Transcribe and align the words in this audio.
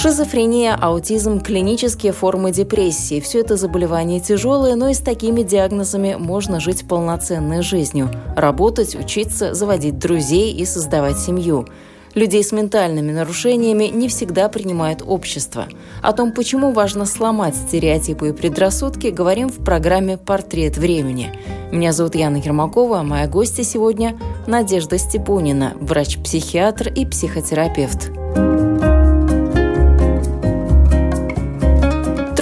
Шизофрения, 0.00 0.78
аутизм, 0.80 1.40
клинические 1.40 2.12
формы 2.12 2.52
депрессии– 2.52 3.18
все 3.20 3.40
это 3.40 3.56
заболевания 3.56 4.20
тяжелые, 4.20 4.76
но 4.76 4.90
и 4.90 4.94
с 4.94 5.00
такими 5.00 5.42
диагнозами 5.42 6.14
можно 6.16 6.60
жить 6.60 6.86
полноценной 6.86 7.62
жизнью, 7.62 8.08
работать, 8.36 8.94
учиться, 8.94 9.54
заводить 9.54 9.98
друзей 9.98 10.52
и 10.52 10.64
создавать 10.66 11.18
семью. 11.18 11.66
Людей 12.14 12.44
с 12.44 12.52
ментальными 12.52 13.10
нарушениями 13.10 13.86
не 13.86 14.06
всегда 14.06 14.48
принимает 14.48 15.02
общество. 15.04 15.66
О 16.00 16.12
том, 16.12 16.30
почему 16.30 16.70
важно 16.70 17.04
сломать 17.04 17.56
стереотипы 17.56 18.28
и 18.28 18.32
предрассудки, 18.32 19.08
говорим 19.08 19.48
в 19.48 19.64
программе 19.64 20.16
«Портрет 20.16 20.78
времени». 20.78 21.32
Меня 21.72 21.92
зовут 21.92 22.14
Яна 22.14 22.36
Ермакова, 22.36 23.00
а 23.00 23.02
моя 23.02 23.26
гостья 23.26 23.64
сегодня– 23.64 24.16
Надежда 24.46 24.96
Степунина, 24.96 25.72
врач-психиатр 25.80 26.92
и 26.94 27.04
психотерапевт. 27.04 28.12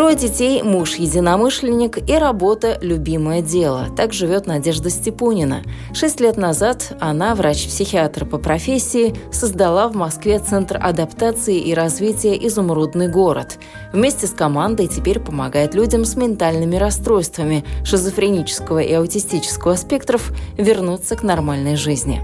Трое 0.07 0.19
детей, 0.19 0.63
муж 0.63 0.95
единомышленник 0.95 2.09
и 2.09 2.15
работа– 2.15 2.79
любимое 2.81 3.43
дело. 3.43 3.89
Так 3.97 4.13
живет 4.13 4.47
Надежда 4.47 4.89
Степунина. 4.89 5.65
Шесть 5.93 6.21
лет 6.21 6.37
назад 6.37 6.97
она, 7.01 7.35
врач-психиатр 7.35 8.25
по 8.25 8.39
профессии, 8.39 9.17
создала 9.33 9.89
в 9.89 9.97
Москве 9.97 10.39
Центр 10.39 10.79
адаптации 10.81 11.59
и 11.59 11.75
развития 11.75 12.37
«Изумрудный 12.47 13.09
город». 13.09 13.59
Вместе 13.93 14.29
с 14.29 14.31
командой 14.31 14.87
теперь 14.87 15.19
помогает 15.19 15.75
людям 15.75 16.05
с 16.05 16.15
ментальными 16.15 16.77
расстройствами 16.77 17.65
шизофренического 17.83 18.79
и 18.79 18.93
аутистического 18.93 19.75
спектров 19.75 20.31
вернуться 20.57 21.17
к 21.17 21.25
нормальной 21.25 21.75
жизни. 21.75 22.23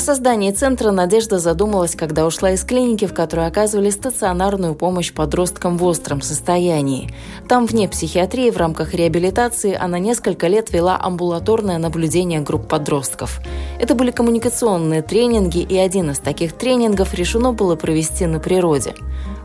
О 0.00 0.02
создании 0.02 0.50
центра 0.50 0.92
Надежда 0.92 1.38
задумалась, 1.38 1.94
когда 1.94 2.24
ушла 2.24 2.52
из 2.52 2.64
клиники, 2.64 3.04
в 3.04 3.12
которой 3.12 3.46
оказывали 3.46 3.90
стационарную 3.90 4.74
помощь 4.74 5.12
подросткам 5.12 5.76
в 5.76 5.84
остром 5.84 6.22
состоянии. 6.22 7.12
Там, 7.46 7.66
вне 7.66 7.86
психиатрии, 7.86 8.48
в 8.48 8.56
рамках 8.56 8.94
реабилитации, 8.94 9.76
она 9.78 9.98
несколько 9.98 10.46
лет 10.46 10.72
вела 10.72 10.98
амбулаторное 10.98 11.76
наблюдение 11.76 12.40
групп 12.40 12.66
подростков. 12.66 13.40
Это 13.78 13.94
были 13.94 14.10
коммуникационные 14.10 15.02
тренинги, 15.02 15.58
и 15.58 15.76
один 15.76 16.12
из 16.12 16.18
таких 16.18 16.54
тренингов 16.54 17.12
решено 17.12 17.52
было 17.52 17.76
провести 17.76 18.24
на 18.24 18.40
природе. 18.40 18.94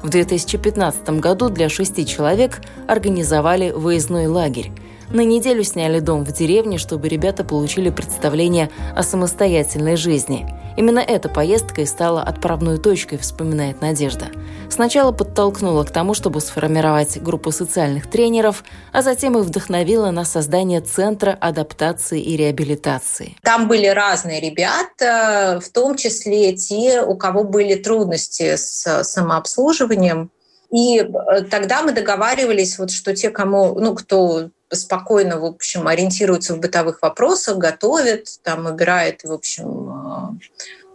В 0.03 0.09
2015 0.09 1.19
году 1.19 1.49
для 1.49 1.67
шести 1.67 2.05
человек 2.05 2.61
организовали 2.87 3.71
выездной 3.71 4.27
лагерь. 4.27 4.71
На 5.09 5.21
неделю 5.21 5.63
сняли 5.63 5.99
дом 5.99 6.25
в 6.25 6.31
деревне, 6.31 6.77
чтобы 6.77 7.07
ребята 7.07 7.43
получили 7.43 7.89
представление 7.89 8.69
о 8.95 9.03
самостоятельной 9.03 9.97
жизни. 9.97 10.47
Именно 10.77 10.99
эта 10.99 11.29
поездка 11.29 11.81
и 11.81 11.85
стала 11.85 12.21
отправной 12.21 12.79
точкой, 12.79 13.17
вспоминает 13.17 13.81
Надежда. 13.81 14.25
Сначала 14.69 15.11
подтолкнула 15.11 15.83
к 15.83 15.91
тому, 15.91 16.13
чтобы 16.13 16.41
сформировать 16.41 17.21
группу 17.21 17.51
социальных 17.51 18.09
тренеров, 18.09 18.63
а 18.91 19.01
затем 19.01 19.37
и 19.37 19.41
вдохновила 19.41 20.11
на 20.11 20.25
создание 20.25 20.81
Центра 20.81 21.37
адаптации 21.39 22.21
и 22.21 22.35
реабилитации. 22.35 23.37
Там 23.41 23.67
были 23.67 23.87
разные 23.87 24.41
ребята, 24.41 25.61
в 25.63 25.69
том 25.69 25.95
числе 25.95 26.53
те, 26.53 27.01
у 27.03 27.15
кого 27.15 27.43
были 27.43 27.75
трудности 27.75 28.55
с 28.57 29.03
самообслуживанием. 29.03 30.29
И 30.71 30.99
э, 30.99 31.41
тогда 31.43 31.83
мы 31.83 31.93
договаривались, 31.93 32.77
вот, 32.79 32.91
что 32.91 33.15
те, 33.15 33.29
кому, 33.29 33.79
ну, 33.79 33.95
кто 33.95 34.49
спокойно, 34.75 35.39
в 35.39 35.45
общем, 35.45 35.87
ориентируется 35.87 36.53
в 36.53 36.59
бытовых 36.59 37.01
вопросах, 37.01 37.57
готовит, 37.57 38.27
там, 38.43 38.65
убирает, 38.65 39.23
в 39.23 39.31
общем, 39.31 40.39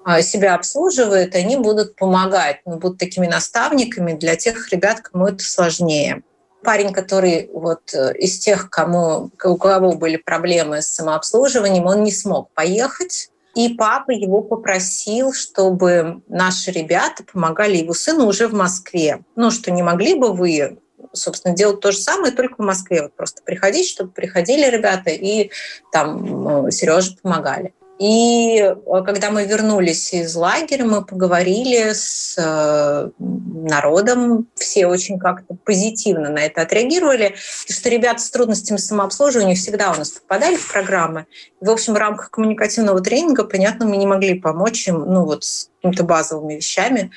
а, 0.05 0.23
себя 0.23 0.55
обслуживает, 0.55 1.35
они 1.35 1.57
будут 1.57 1.97
помогать, 1.97 2.61
ну, 2.65 2.77
будут 2.77 2.99
такими 2.99 3.27
наставниками 3.27 4.13
для 4.13 4.37
тех 4.37 4.71
ребят, 4.73 5.01
кому 5.01 5.27
это 5.27 5.45
сложнее. 5.45 6.23
Парень, 6.63 6.93
который 6.93 7.51
вот 7.53 7.95
э, 7.95 8.15
из 8.19 8.39
тех, 8.39 8.69
кому, 8.69 9.31
у 9.43 9.57
кого 9.57 9.93
были 9.93 10.17
проблемы 10.17 10.83
с 10.83 10.89
самообслуживанием, 10.89 11.87
он 11.87 12.03
не 12.03 12.13
смог 12.13 12.51
поехать, 12.53 13.31
и 13.55 13.75
папа 13.75 14.11
его 14.11 14.43
попросил, 14.43 15.33
чтобы 15.33 16.23
наши 16.29 16.71
ребята 16.71 17.25
помогали 17.31 17.79
его 17.79 17.95
сыну 17.95 18.27
уже 18.27 18.47
в 18.47 18.53
Москве. 18.53 19.25
Ну, 19.37 19.51
что 19.51 19.71
не 19.71 19.83
могли 19.83 20.15
бы 20.15 20.33
вы 20.33 20.79
собственно, 21.13 21.55
делать 21.55 21.81
то 21.81 21.93
же 21.93 21.99
самое, 21.99 22.33
только 22.33 22.57
в 22.57 22.65
Москве. 22.65 23.03
Вот 23.03 23.15
просто 23.15 23.43
приходить, 23.43 23.89
чтобы 23.89 24.11
приходили 24.11 24.67
ребята 24.67 25.11
и 25.11 25.51
там 25.93 26.67
э, 26.67 26.71
Сереже 26.71 27.17
помогали. 27.23 27.75
И 28.01 28.59
э, 28.59 28.75
когда 29.05 29.31
мы 29.31 29.45
вернулись 29.45 30.15
из 30.15 30.35
лагеря, 30.35 30.87
мы 30.87 31.05
поговорили 31.05 31.93
с 31.93 32.35
э, 32.39 33.11
народом, 33.19 34.49
все 34.55 34.87
очень 34.87 35.19
как-то 35.19 35.55
позитивно 35.67 36.31
на 36.31 36.39
это 36.39 36.63
отреагировали, 36.63 37.35
и 37.67 37.73
что 37.73 37.91
ребята 37.91 38.21
с 38.21 38.31
трудностями 38.31 38.79
самообслуживания 38.79 39.55
всегда 39.55 39.93
у 39.93 39.97
нас 39.97 40.13
попадали 40.13 40.57
в 40.57 40.73
программы. 40.73 41.27
И, 41.61 41.65
в 41.67 41.71
общем, 41.71 41.93
в 41.93 41.99
рамках 41.99 42.31
коммуникативного 42.31 43.03
тренинга, 43.03 43.45
понятно, 43.45 43.85
мы 43.85 43.99
не 43.99 44.07
могли 44.07 44.41
помочь 44.41 44.89
им 44.89 45.01
ну, 45.01 45.27
вот, 45.27 45.45
с 45.45 45.69
какими-то 45.77 46.05
базовыми 46.05 46.55
вещами, 46.55 47.11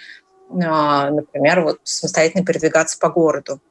а, 0.49 1.09
например, 1.11 1.61
вот 1.61 1.79
самостоятельно 1.83 2.45
передвигаться 2.45 2.99
по 2.99 3.09
городу 3.09 3.61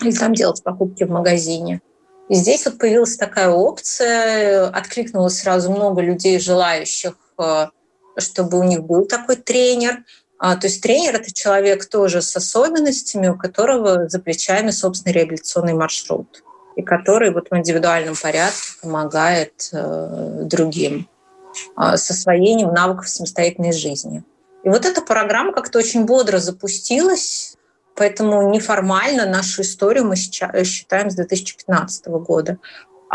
или 0.00 0.12
там 0.12 0.34
делать 0.34 0.62
покупки 0.62 1.04
в 1.04 1.10
магазине. 1.10 1.80
И 2.28 2.34
здесь 2.34 2.64
вот 2.64 2.78
появилась 2.78 3.16
такая 3.16 3.50
опция, 3.50 4.68
откликнулось 4.68 5.38
сразу 5.38 5.70
много 5.70 6.00
людей, 6.00 6.38
желающих, 6.38 7.14
э, 7.38 7.66
чтобы 8.16 8.58
у 8.58 8.62
них 8.62 8.84
был 8.84 9.06
такой 9.06 9.36
тренер. 9.36 10.04
А, 10.38 10.56
то 10.56 10.66
есть 10.66 10.82
тренер— 10.82 11.14
это 11.16 11.32
человек 11.32 11.84
тоже 11.86 12.22
с 12.22 12.34
особенностями, 12.34 13.28
у 13.28 13.36
которого 13.36 14.08
за 14.08 14.18
плечами 14.18 14.70
собственный 14.70 15.12
реабилитационный 15.12 15.74
маршрут, 15.74 16.42
и 16.76 16.82
который 16.82 17.32
вот 17.32 17.48
в 17.50 17.56
индивидуальном 17.56 18.14
порядке 18.20 18.68
помогает 18.80 19.68
э, 19.72 20.40
другим 20.44 21.08
а, 21.76 21.96
с 21.96 22.10
освоением 22.10 22.72
навыков 22.72 23.08
самостоятельной 23.08 23.72
жизни. 23.72 24.24
И 24.64 24.68
вот 24.68 24.86
эта 24.86 25.02
программа 25.02 25.52
как-то 25.52 25.78
очень 25.78 26.06
бодро 26.06 26.38
запустилась, 26.38 27.51
Поэтому 27.94 28.50
неформально 28.50 29.26
нашу 29.26 29.62
историю 29.62 30.06
мы 30.06 30.16
считаем 30.16 31.10
с 31.10 31.14
2015 31.14 32.06
года. 32.06 32.58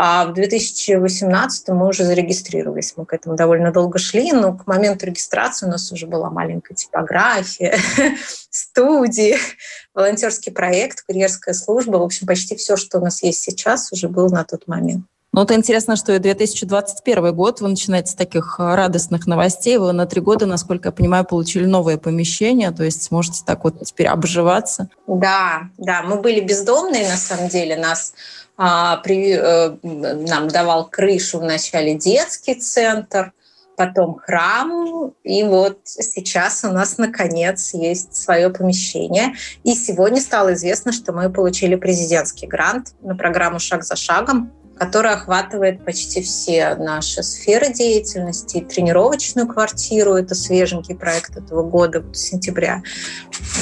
А 0.00 0.26
в 0.26 0.32
2018 0.32 1.68
мы 1.70 1.88
уже 1.88 2.04
зарегистрировались. 2.04 2.94
Мы 2.96 3.04
к 3.04 3.12
этому 3.12 3.34
довольно 3.34 3.72
долго 3.72 3.98
шли, 3.98 4.30
но 4.30 4.56
к 4.56 4.68
моменту 4.68 5.06
регистрации 5.06 5.66
у 5.66 5.70
нас 5.70 5.90
уже 5.90 6.06
была 6.06 6.30
маленькая 6.30 6.74
типография, 6.74 7.76
студии, 8.50 9.36
волонтерский 9.94 10.52
проект, 10.52 11.02
курьерская 11.02 11.52
служба. 11.52 11.96
В 11.96 12.02
общем, 12.02 12.28
почти 12.28 12.54
все, 12.54 12.76
что 12.76 12.98
у 12.98 13.00
нас 13.02 13.24
есть 13.24 13.42
сейчас, 13.42 13.90
уже 13.90 14.08
было 14.08 14.28
на 14.28 14.44
тот 14.44 14.68
момент. 14.68 15.04
Ну, 15.38 15.42
вот 15.42 15.52
интересно, 15.52 15.94
что 15.94 16.12
и 16.12 16.18
2021 16.18 17.32
год, 17.32 17.60
вы 17.60 17.68
начинаете 17.68 18.10
с 18.10 18.14
таких 18.16 18.56
э, 18.58 18.74
радостных 18.74 19.28
новостей, 19.28 19.78
вы 19.78 19.92
на 19.92 20.04
три 20.04 20.20
года, 20.20 20.46
насколько 20.46 20.88
я 20.88 20.92
понимаю, 20.92 21.24
получили 21.24 21.64
новое 21.64 21.96
помещение, 21.96 22.72
то 22.72 22.82
есть 22.82 23.04
сможете 23.04 23.42
так 23.46 23.62
вот 23.62 23.80
теперь 23.84 24.08
обживаться. 24.08 24.88
Да, 25.06 25.68
да, 25.78 26.02
мы 26.02 26.20
были 26.20 26.40
бездомные, 26.40 27.08
на 27.08 27.16
самом 27.16 27.48
деле, 27.50 27.76
нас 27.76 28.14
а, 28.56 28.96
при, 28.96 29.32
а, 29.32 29.78
нам 29.84 30.48
давал 30.48 30.88
крышу 30.88 31.38
вначале 31.38 31.94
детский 31.94 32.56
центр, 32.56 33.32
потом 33.76 34.16
храм, 34.16 35.12
и 35.22 35.44
вот 35.44 35.78
сейчас 35.84 36.64
у 36.64 36.72
нас 36.72 36.98
наконец 36.98 37.74
есть 37.74 38.16
свое 38.16 38.50
помещение. 38.50 39.34
И 39.62 39.76
сегодня 39.76 40.20
стало 40.20 40.54
известно, 40.54 40.90
что 40.90 41.12
мы 41.12 41.30
получили 41.30 41.76
президентский 41.76 42.48
грант 42.48 42.88
на 43.02 43.14
программу 43.14 43.60
«Шаг 43.60 43.84
за 43.84 43.94
шагом», 43.94 44.50
которая 44.78 45.14
охватывает 45.14 45.84
почти 45.84 46.22
все 46.22 46.74
наши 46.76 47.22
сферы 47.22 47.72
деятельности. 47.72 48.60
тренировочную 48.60 49.46
квартиру, 49.48 50.14
это 50.14 50.34
свеженький 50.34 50.94
проект 50.94 51.36
этого 51.36 51.62
года, 51.62 52.04
сентября, 52.12 52.82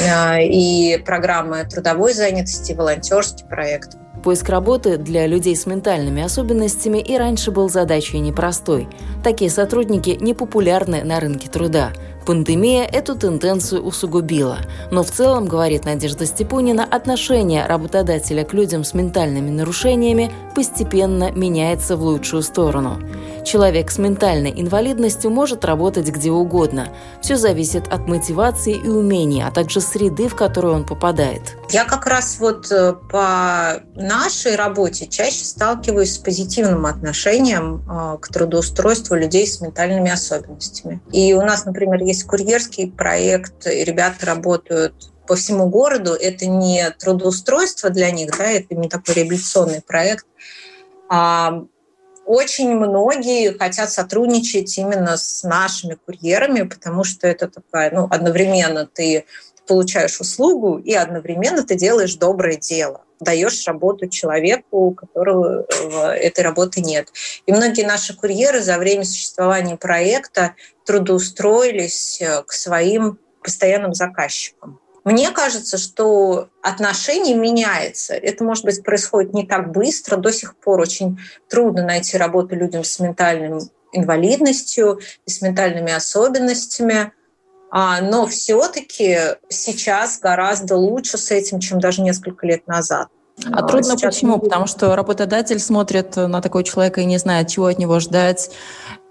а, 0.09 0.41
и 0.41 0.99
программы 0.99 1.65
трудовой 1.65 2.13
занятости, 2.13 2.73
волонтерский 2.73 3.47
проект. 3.47 3.97
Поиск 4.23 4.49
работы 4.49 4.97
для 4.97 5.27
людей 5.27 5.55
с 5.55 5.67
ментальными 5.67 6.23
особенностями 6.23 6.99
и 6.99 7.17
раньше 7.17 7.51
был 7.53 7.69
задачей 7.69 8.19
непростой. 8.19 8.89
Такие 9.23 9.51
сотрудники 9.51 10.17
не 10.21 10.35
популярны 10.35 11.05
на 11.05 11.21
рынке 11.21 11.49
труда. 11.49 11.93
Пандемия 12.27 12.85
эту 12.85 13.15
тенденцию 13.15 13.83
усугубила. 13.83 14.59
Но 14.91 15.05
в 15.05 15.13
целом, 15.13 15.47
говорит 15.47 15.85
Надежда 15.85 16.27
Степунина, 16.27 16.85
отношение 16.85 17.65
работодателя 17.67 18.45
к 18.45 18.53
людям 18.53 18.83
с 18.83 18.95
ментальными 18.95 19.51
нарушениями 19.51 20.33
постепенно 20.57 21.31
меняется 21.31 21.97
в 21.97 22.03
лучшую 22.03 22.43
сторону. 22.43 22.99
Человек 23.45 23.93
с 23.93 23.99
ментальной 23.99 24.53
инвалидностью 24.57 25.31
может 25.31 25.65
работать 25.65 26.09
где 26.09 26.33
угодно. 26.33 26.89
Все 27.23 27.37
зависит 27.37 27.87
от 27.87 28.09
мотивации 28.09 28.75
и 28.75 28.89
умений, 28.89 29.43
а 29.43 29.53
также 29.53 29.81
среды, 29.81 30.27
в 30.27 30.35
которую 30.35 30.75
он 30.75 30.85
попадает. 30.85 31.57
Я 31.71 31.85
как 31.85 32.07
раз 32.07 32.39
вот 32.41 32.73
э, 32.73 32.95
по 33.09 33.81
нашей 33.95 34.57
работе 34.57 35.07
чаще 35.07 35.45
сталкиваюсь 35.45 36.15
с 36.15 36.19
позитивным 36.19 36.87
отношением 36.87 37.85
э, 37.89 38.19
к 38.21 38.29
трудоустройству 38.29 39.15
людей 39.15 39.47
с 39.47 39.61
ментальными 39.61 40.11
особенностями. 40.11 41.01
И 41.13 41.33
у 41.33 41.43
нас, 41.43 41.67
например, 41.67 42.03
есть 42.03 42.16
курьерский 42.25 42.91
проект, 42.91 43.67
и 43.67 43.85
ребята 43.85 44.27
работают 44.27 45.11
по 45.27 45.37
всему 45.37 45.69
городу. 45.69 46.13
Это 46.13 46.47
не 46.47 46.91
трудоустройство 46.91 47.91
для 47.91 48.11
них, 48.11 48.37
да, 48.37 48.45
это 48.45 48.75
не 48.75 48.89
такой 48.89 49.15
реабилитационный 49.15 49.83
проект, 49.83 50.27
а 51.09 51.65
очень 52.25 52.75
многие 52.75 53.57
хотят 53.57 53.91
сотрудничать 53.91 54.77
именно 54.79 55.17
с 55.17 55.45
нашими 55.45 55.95
курьерами, 55.95 56.63
потому 56.63 57.05
что 57.05 57.29
это 57.29 57.49
такая, 57.49 57.93
ну, 57.93 58.09
одновременно 58.11 58.87
ты 58.87 59.27
получаешь 59.67 60.21
услугу 60.21 60.79
и 60.79 60.93
одновременно 60.93 61.65
ты 61.65 61.77
делаешь 61.77 62.17
доброе 62.17 62.57
дело 62.57 63.06
даешь 63.21 63.67
работу 63.67 64.09
человеку, 64.09 64.89
у 64.89 64.95
которого 64.95 65.65
этой 66.15 66.45
работы 66.45 66.81
нет. 66.81 67.09
И 67.47 67.53
многие 67.53 67.87
наши 67.87 68.17
курьеры 68.17 68.61
за 68.61 68.79
время 68.79 69.05
существования 69.05 69.77
проекта 69.77 70.55
трудоустроились 70.85 72.21
э, 72.21 72.43
к 72.43 72.53
своим 72.53 73.19
постоянным 73.43 73.95
заказчикам. 73.95 74.81
Мне 75.05 75.31
кажется, 75.31 75.79
что 75.79 76.49
отношение 76.63 77.37
меняется. 77.37 78.15
Это, 78.15 78.43
может 78.43 78.65
быть, 78.65 78.83
происходит 78.83 79.35
не 79.35 79.47
так 79.47 79.71
быстро. 79.71 80.17
До 80.17 80.33
сих 80.33 80.57
пор 80.57 80.81
очень 80.81 81.19
трудно 81.49 81.85
найти 81.85 82.17
работу 82.17 82.57
людям 82.57 82.83
с 82.83 82.99
ментальной 82.99 83.61
инвалидностью 83.93 84.99
и 85.25 85.31
с 85.31 85.43
ментальными 85.43 85.93
особенностями. 85.93 87.13
А, 87.71 88.01
но 88.01 88.27
все-таки 88.27 89.19
сейчас 89.49 90.19
гораздо 90.19 90.77
лучше 90.77 91.19
с 91.19 91.31
этим, 91.31 91.61
чем 91.61 91.81
даже 91.81 92.03
несколько 92.03 92.47
лет 92.47 92.67
назад. 92.67 93.09
А, 93.45 93.59
а 93.59 93.63
трудно 93.67 93.97
сейчас 93.97 94.15
почему? 94.15 94.39
Потому 94.39 94.67
что 94.67 94.95
работодатель 94.97 95.59
смотрит 95.59 96.17
на 96.17 96.41
такого 96.41 96.65
человека 96.65 97.01
и 97.01 97.05
не 97.05 97.19
знает, 97.19 97.49
чего 97.49 97.67
от 97.67 97.79
него 97.79 98.01
ждать. 98.01 98.51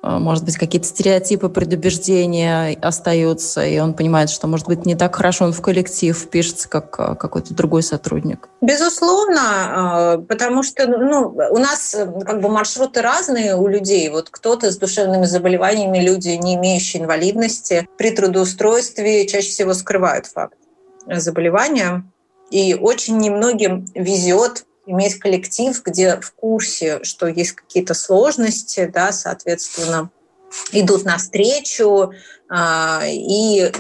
Э, 0.06 0.20
может 0.20 0.44
быть, 0.46 0.58
какие-то 0.58 0.88
стереотипы, 0.88 1.50
предубеждения 1.50 2.78
остаются, 2.82 3.66
и 3.66 3.80
он 3.80 3.94
понимает, 3.94 4.30
что, 4.30 4.48
может 4.48 4.68
быть, 4.68 4.86
не 4.86 4.96
так 4.96 5.16
хорошо 5.16 5.46
он 5.46 5.54
в 5.54 5.62
коллектив 5.62 6.16
впишется, 6.16 6.70
как 6.70 6.96
э, 7.00 7.16
какой-то 7.16 7.56
другой 7.56 7.82
сотрудник. 7.82 8.48
Безусловно, 8.62 10.18
э, 10.20 10.22
потому 10.28 10.62
что 10.62 10.88
ну, 10.88 11.36
у 11.52 11.58
нас 11.58 11.96
как 12.26 12.42
бы 12.42 12.50
маршруты 12.50 13.02
разные 13.02 13.56
у 13.56 13.68
людей. 13.68 14.10
Вот 14.10 14.30
кто-то 14.30 14.72
с 14.72 14.78
душевными 14.78 15.26
заболеваниями, 15.26 15.98
люди, 15.98 16.30
не 16.30 16.56
имеющие 16.56 17.02
инвалидности, 17.02 17.88
при 17.98 18.12
трудоустройстве 18.12 19.26
чаще 19.28 19.50
всего 19.50 19.74
скрывают 19.74 20.28
факт 20.28 20.58
заболевания. 21.08 22.04
И 22.52 22.76
очень 22.76 23.18
немногим 23.18 23.86
везет 23.96 24.66
иметь 24.86 25.20
коллектив, 25.20 25.82
где 25.84 26.20
в 26.20 26.32
курсе, 26.34 27.04
что 27.04 27.28
есть 27.28 27.54
какие-то 27.54 27.94
сложности, 27.94 28.90
да, 28.94 29.12
соответственно, 29.12 30.10
идут 30.72 31.06
навстречу, 31.06 32.14
а, 32.48 33.02
и 33.08 33.72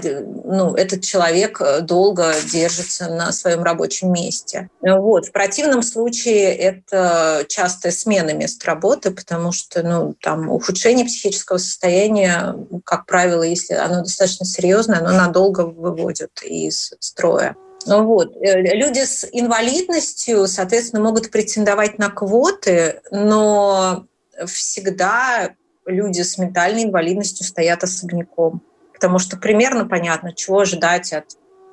ну, 0.44 0.74
этот 0.74 1.04
человек 1.04 1.62
долго 1.82 2.34
держится 2.52 3.08
на 3.08 3.32
своем 3.32 3.64
рабочем 3.64 4.12
месте. 4.12 4.70
Вот. 4.82 5.28
В 5.28 5.32
противном 5.32 5.84
случае 5.84 6.56
это 6.56 7.46
частая 7.48 7.92
смена 7.92 8.34
мест 8.34 8.64
работы, 8.66 9.12
потому 9.12 9.52
что 9.52 9.84
ну, 9.84 10.16
там, 10.20 10.50
ухудшение 10.50 11.06
психического 11.06 11.60
состояния, 11.60 12.56
как 12.84 13.06
правило, 13.06 13.44
если 13.44 13.76
оно 13.76 14.02
достаточно 14.02 14.46
серьезное, 14.46 15.00
оно 15.00 15.12
надолго 15.12 15.62
выводит 15.62 16.42
из 16.44 16.94
строя. 17.00 17.56
Вот. 17.86 18.36
Э, 18.38 18.62
люди 18.62 19.06
с 19.06 19.28
инвалидностью, 19.32 20.48
соответственно, 20.48 21.04
могут 21.04 21.32
претендовать 21.32 21.98
на 22.00 22.10
квоты, 22.10 23.02
но 23.12 24.08
всегда 24.46 25.56
люди 25.86 26.22
с 26.22 26.38
ментальной 26.38 26.84
инвалидностью 26.84 27.46
стоят 27.46 27.84
особняком. 27.84 28.62
Потому 28.94 29.20
что 29.20 29.38
примерно 29.38 29.86
понятно, 29.86 30.34
чего 30.34 30.60
ожидать 30.60 31.14
от 31.14 31.26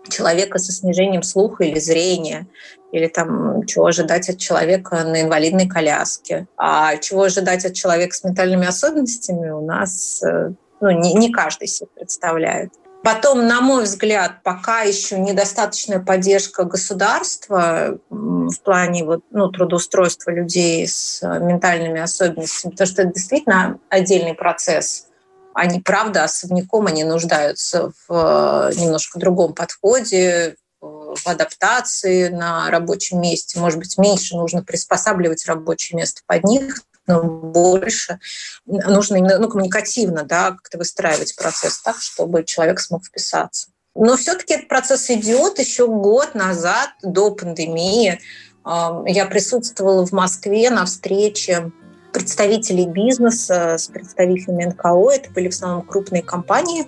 человека 0.09 0.59
со 0.59 0.73
снижением 0.73 1.23
слуха 1.23 1.65
или 1.65 1.79
зрения, 1.79 2.47
или 2.91 3.07
там 3.07 3.65
чего 3.67 3.87
ожидать 3.87 4.29
от 4.29 4.39
человека 4.39 5.05
на 5.05 5.23
инвалидной 5.23 5.69
коляске. 5.69 6.47
А 6.57 6.97
чего 6.97 7.23
ожидать 7.23 7.65
от 7.65 7.75
человека 7.75 8.15
с 8.15 8.25
ментальными 8.25 8.67
особенностями 8.67 9.51
у 9.51 9.65
нас 9.65 10.23
э, 10.23 10.53
ну, 10.81 10.91
не, 10.91 11.15
не 11.15 11.33
каждый 11.33 11.69
себе 11.69 11.89
представляет. 11.95 12.73
Потом, 13.03 13.49
на 13.49 13.61
мой 13.61 13.85
взгляд, 13.85 14.43
пока 14.45 14.83
еще 14.83 15.19
недостаточная 15.19 15.99
поддержка 15.99 16.65
государства 16.65 17.99
в 18.11 18.57
плане 18.65 19.05
вот, 19.05 19.25
ну, 19.31 19.49
трудоустройства 19.51 20.31
людей 20.31 20.87
с 20.87 21.21
ментальными 21.23 22.01
особенностями, 22.01 22.71
потому 22.71 22.87
что 22.87 23.03
это 23.03 23.13
действительно 23.13 23.79
отдельный 23.89 24.35
процесс. 24.35 25.09
Они, 25.53 25.81
правда, 25.81 26.25
особняком 26.25 26.87
они 26.87 27.05
нуждаются 27.05 27.91
в 28.09 28.71
э, 28.71 28.75
немножко 28.81 29.19
другом 29.19 29.53
подходе, 29.53 30.57
в 30.81 31.27
адаптации 31.27 32.29
на 32.29 32.71
рабочем 32.71 33.21
месте. 33.21 33.61
Может 33.61 33.79
быть, 33.79 33.99
меньше 33.99 34.37
нужно 34.37 34.63
приспосабливать 34.63 35.47
рабочее 35.47 35.97
место 35.97 36.23
под 36.27 36.45
них, 36.45 36.83
больше 37.07 38.19
нужно 38.67 39.17
именно 39.17 39.39
ну, 39.39 39.49
коммуникативно 39.49 40.25
да, 40.25 40.53
как-то 40.53 40.79
выстраивать 40.79 41.35
процесс 41.37 41.81
так, 41.83 42.01
чтобы 42.01 42.45
человек 42.45 42.81
смог 42.81 43.05
вписаться. 43.05 43.69
Но 43.95 44.17
все-таки 44.17 44.55
этот 44.55 44.69
процесс 44.69 45.11
идет 45.11 45.59
еще 45.59 45.87
год 45.87 46.35
назад, 46.35 46.91
до 47.03 47.31
пандемии. 47.31 48.21
Я 48.65 49.27
присутствовала 49.27 50.07
в 50.07 50.13
Москве 50.13 50.71
на 50.71 50.87
встрече 50.87 51.73
представителей 52.13 52.87
бизнеса 52.87 53.77
с 53.79 53.89
представителями 53.89 54.67
НКО. 54.67 55.11
Это 55.13 55.31
были 55.31 55.49
в 55.49 55.53
основном 55.53 55.83
крупные 55.83 56.23
компании. 56.23 56.87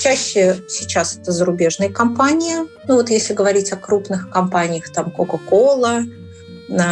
Чаще 0.00 0.62
сейчас 0.68 1.16
это 1.16 1.32
зарубежные 1.32 1.90
компании. 1.90 2.56
Ну 2.88 2.94
вот 2.94 3.10
если 3.10 3.34
говорить 3.34 3.72
о 3.72 3.76
крупных 3.76 4.30
компаниях, 4.30 4.90
там 4.90 5.12
Coca-Cola, 5.16 6.04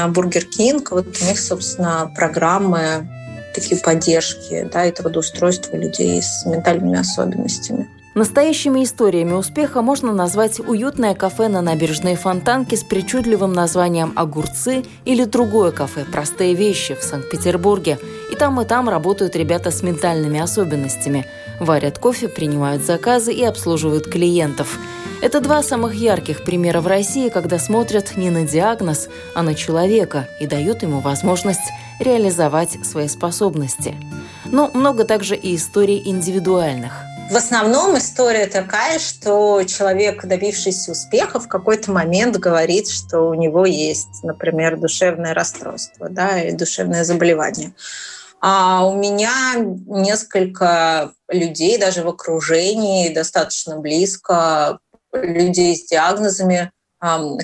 Burger 0.08 0.44
King, 0.44 0.90
вот 0.90 1.06
у 1.20 1.24
них, 1.24 1.38
собственно, 1.40 2.10
программы 2.14 3.08
такие 3.54 3.80
поддержки 3.80 4.68
да, 4.72 4.86
и 4.86 4.92
трудоустройства 4.92 5.76
людей 5.76 6.20
с 6.22 6.44
ментальными 6.46 6.98
особенностями. 6.98 7.88
Настоящими 8.14 8.82
историями 8.82 9.34
успеха 9.34 9.80
можно 9.80 10.12
назвать 10.12 10.58
уютное 10.58 11.14
кафе 11.14 11.46
на 11.46 11.62
набережной 11.62 12.16
Фонтанке 12.16 12.76
с 12.76 12.82
причудливым 12.82 13.52
названием 13.52 14.12
«Огурцы» 14.16 14.82
или 15.04 15.24
другое 15.24 15.70
кафе 15.70 16.04
«Простые 16.04 16.54
вещи» 16.54 16.96
в 16.96 17.04
Санкт-Петербурге. 17.04 17.98
И 18.32 18.34
там, 18.34 18.60
и 18.60 18.64
там 18.64 18.88
работают 18.88 19.36
ребята 19.36 19.70
с 19.70 19.84
ментальными 19.84 20.40
особенностями. 20.40 21.26
Варят 21.60 22.00
кофе, 22.00 22.26
принимают 22.26 22.82
заказы 22.84 23.32
и 23.32 23.44
обслуживают 23.44 24.10
клиентов– 24.10 24.78
это 25.20 25.40
два 25.40 25.62
самых 25.62 25.94
ярких 25.94 26.44
примера 26.44 26.80
в 26.80 26.86
России, 26.86 27.28
когда 27.28 27.58
смотрят 27.58 28.16
не 28.16 28.30
на 28.30 28.46
диагноз, 28.46 29.08
а 29.34 29.42
на 29.42 29.54
человека 29.54 30.28
и 30.40 30.46
дают 30.46 30.82
ему 30.82 31.00
возможность 31.00 31.72
реализовать 31.98 32.84
свои 32.84 33.08
способности. 33.08 33.94
Но 34.44 34.70
много 34.72 35.04
также 35.04 35.36
и 35.36 35.56
историй 35.56 36.02
индивидуальных. 36.04 36.92
В 37.30 37.36
основном 37.36 37.98
история 37.98 38.46
такая, 38.46 38.98
что 38.98 39.62
человек, 39.64 40.24
добившийся 40.24 40.92
успеха, 40.92 41.40
в 41.40 41.48
какой-то 41.48 41.92
момент 41.92 42.36
говорит, 42.36 42.88
что 42.88 43.22
у 43.22 43.34
него 43.34 43.66
есть, 43.66 44.22
например, 44.22 44.78
душевное 44.78 45.34
расстройство 45.34 46.08
да, 46.08 46.40
и 46.40 46.52
душевное 46.52 47.04
заболевание. 47.04 47.74
А 48.40 48.86
у 48.86 48.96
меня 48.96 49.56
несколько 49.58 51.12
людей 51.28 51.76
даже 51.76 52.02
в 52.02 52.08
окружении 52.08 53.12
достаточно 53.12 53.78
близко 53.78 54.78
людей 55.12 55.76
с 55.76 55.86
диагнозами, 55.86 56.70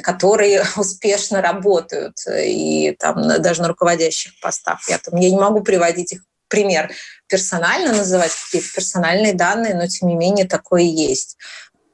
которые 0.02 0.62
успешно 0.76 1.40
работают 1.40 2.16
и 2.28 2.96
там 2.98 3.28
даже 3.40 3.62
на 3.62 3.68
руководящих 3.68 4.38
постах. 4.40 4.80
Я, 4.88 4.98
там, 4.98 5.18
я 5.18 5.30
не 5.30 5.38
могу 5.38 5.60
приводить 5.60 6.12
их 6.12 6.22
пример 6.48 6.90
персонально, 7.26 7.92
называть 7.94 8.32
какие-то 8.32 8.72
персональные 8.74 9.32
данные, 9.32 9.74
но 9.74 9.86
тем 9.86 10.08
не 10.08 10.14
менее 10.14 10.46
такое 10.46 10.82
есть. 10.82 11.36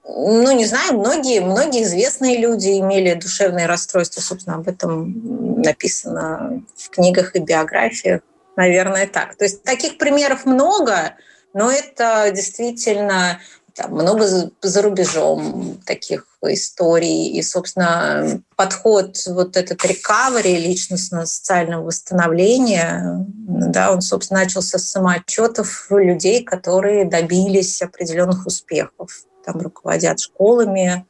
Ну, 0.04 0.50
не 0.52 0.66
знаю, 0.66 0.98
многие, 0.98 1.40
многие 1.40 1.84
известные 1.84 2.36
люди 2.36 2.78
имели 2.78 3.14
душевные 3.14 3.66
расстройства, 3.66 4.20
собственно, 4.20 4.56
об 4.56 4.68
этом 4.68 5.60
написано 5.62 6.62
в 6.76 6.90
книгах 6.90 7.36
и 7.36 7.38
биографиях. 7.38 8.22
Наверное, 8.56 9.06
так. 9.06 9.36
То 9.36 9.44
есть 9.44 9.62
таких 9.62 9.98
примеров 9.98 10.46
много, 10.46 11.14
но 11.54 11.70
это 11.70 12.30
действительно 12.34 13.40
там 13.80 13.92
много 13.92 14.26
за 14.60 14.82
рубежом 14.82 15.80
таких 15.86 16.26
историй. 16.42 17.28
И, 17.28 17.42
собственно, 17.42 18.42
подход 18.54 19.16
вот 19.28 19.56
этот 19.56 19.82
рекавери, 19.86 20.58
личностно-социального 20.58 21.86
восстановления, 21.86 23.24
да, 23.26 23.90
он, 23.90 24.02
собственно, 24.02 24.40
начался 24.40 24.78
с 24.78 24.90
самоотчетов 24.90 25.86
людей, 25.90 26.44
которые 26.44 27.06
добились 27.06 27.80
определенных 27.80 28.46
успехов. 28.46 29.24
Там 29.46 29.58
руководят 29.62 30.20
школами, 30.20 31.06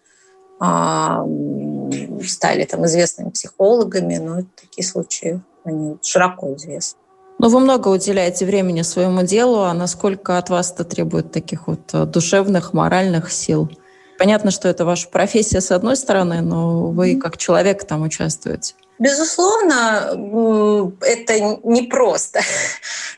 а, 0.61 1.27
стали 2.25 2.67
там 2.67 2.87
известными 2.87 3.31
психологами, 3.31 4.19
но 4.19 4.43
такие 4.61 4.87
случаи 4.87 5.43
они 5.65 5.99
широко 6.03 6.55
известны. 6.55 7.00
Но 7.43 7.49
вы 7.49 7.61
много 7.61 7.89
уделяете 7.89 8.45
времени 8.45 8.83
своему 8.83 9.23
делу, 9.23 9.63
а 9.63 9.73
насколько 9.73 10.37
от 10.37 10.51
вас 10.51 10.73
это 10.73 10.85
требует 10.85 11.33
таких 11.33 11.69
вот 11.69 11.81
э, 11.95 12.05
душевных, 12.05 12.75
моральных 12.75 13.33
сил? 13.33 13.71
Понятно, 14.19 14.51
что 14.51 14.69
это 14.69 14.85
ваша 14.85 15.09
профессия 15.09 15.63
с 15.63 15.71
одной 15.71 15.97
стороны, 15.97 16.43
но 16.43 16.89
вы 16.89 17.17
как 17.17 17.39
человек 17.39 17.85
там 17.85 18.03
участвуете. 18.03 18.75
Безусловно, 18.99 20.11
это 21.01 21.41
непросто. 21.65 22.41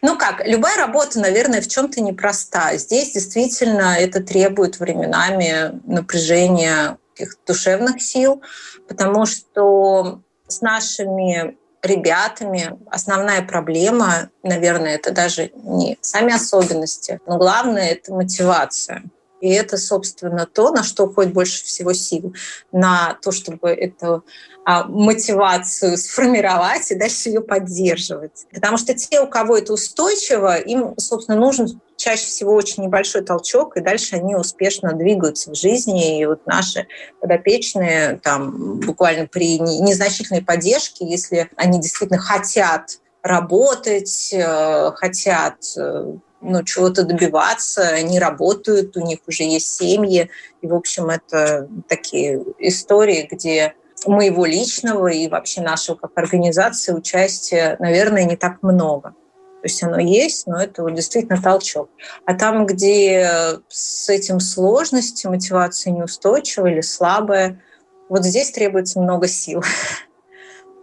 Ну 0.05 0.19
как, 0.19 0.47
любая 0.47 0.76
работа, 0.79 1.21
наверное, 1.21 1.61
в 1.61 1.69
чем-то 1.69 2.00
непроста. 2.00 2.76
Здесь 2.76 3.12
действительно 3.12 3.97
это 3.97 4.21
требует 4.21 4.81
временами 4.81 5.81
напряжения 5.85 6.99
душевных 7.47 8.02
сил, 8.02 8.43
потому 8.88 9.26
что 9.26 10.21
с 10.49 10.61
нашими 10.61 11.57
ребятами 11.83 12.79
основная 12.91 13.43
проблема, 13.43 14.31
наверное, 14.43 14.95
это 14.95 15.11
даже 15.11 15.51
не 15.55 15.99
сами 16.01 16.35
особенности, 16.35 17.21
но 17.27 17.39
главное— 17.39 17.89
это 17.93 18.12
мотивация. 18.12 19.03
И 19.41 19.51
это, 19.51 19.77
собственно, 19.77 20.47
то, 20.47 20.71
на 20.71 20.85
что 20.85 21.07
уходит 21.07 21.33
больше 21.33 21.65
всего 21.65 21.93
сил, 21.93 22.33
на 22.71 23.19
то, 23.23 23.33
чтобы 23.33 23.71
эту 23.71 24.25
а, 24.65 24.85
мотивацию 24.85 25.99
сформировать 25.99 26.89
и 26.93 26.95
дальше 26.95 27.29
ее 27.29 27.41
поддерживать. 27.41 28.47
Потому 28.53 28.77
что 28.77 28.95
те, 28.95 29.21
у 29.21 29.27
кого 29.27 29.59
это 29.59 29.73
устойчиво, 29.73 30.57
им, 30.57 30.95
собственно, 30.97 31.37
нужен 31.37 31.81
чаще 32.02 32.26
всего 32.26 32.54
очень 32.54 32.82
небольшой 32.82 33.23
толчок, 33.23 33.76
и 33.76 33.80
дальше 33.80 34.16
они 34.16 34.35
успешно 34.35 34.92
двигаются 34.92 35.52
в 35.52 35.54
жизни. 35.54 36.18
И 36.18 36.26
вот 36.26 36.44
наши 36.47 36.88
подопечные 37.21 38.18
там 38.23 38.80
буквально 38.80 39.28
при 39.28 39.61
незначительной 39.61 40.42
поддержке, 40.42 41.06
если 41.06 41.49
они 41.56 41.80
действительно 41.80 42.18
хотят 42.18 42.99
работать, 43.23 44.30
э, 44.32 44.90
хотят 44.97 45.54
э, 45.76 46.14
ну, 46.40 46.64
чего-то 46.64 47.04
добиваться, 47.04 47.82
они 47.82 48.18
работают, 48.18 48.97
у 48.97 49.00
них 49.00 49.21
уже 49.28 49.44
есть 49.44 49.73
семьи. 49.73 50.28
И, 50.61 50.66
в 50.66 50.75
общем, 50.75 51.09
это 51.09 51.68
такие 51.87 52.42
истории, 52.59 53.28
где 53.30 53.75
моего 54.06 54.44
личного 54.44 55.06
и 55.06 55.28
вообще 55.28 55.61
нашего 55.61 55.94
как 55.94 56.11
организации 56.16 56.92
участия, 56.92 57.76
наверное, 57.78 58.25
не 58.25 58.35
так 58.35 58.61
много. 58.62 59.14
То 59.62 59.69
есть 59.69 59.81
оно 59.85 60.00
есть, 60.00 60.49
но 60.49 60.61
это 60.61 60.83
вот 60.83 60.95
действительно 60.95 61.40
толчок. 61.40 61.88
А 62.26 62.35
там, 62.35 62.66
где 62.66 63.61
с 63.69 64.09
этим 64.09 64.40
сложности, 64.40 65.28
мотивация 65.28 65.92
неустойчивая 65.92 66.73
или 66.73 66.81
слабая, 66.81 67.62
вот 68.09 68.25
здесь 68.25 68.50
требуется 68.50 69.00
много 69.00 69.28
сил. 69.28 69.62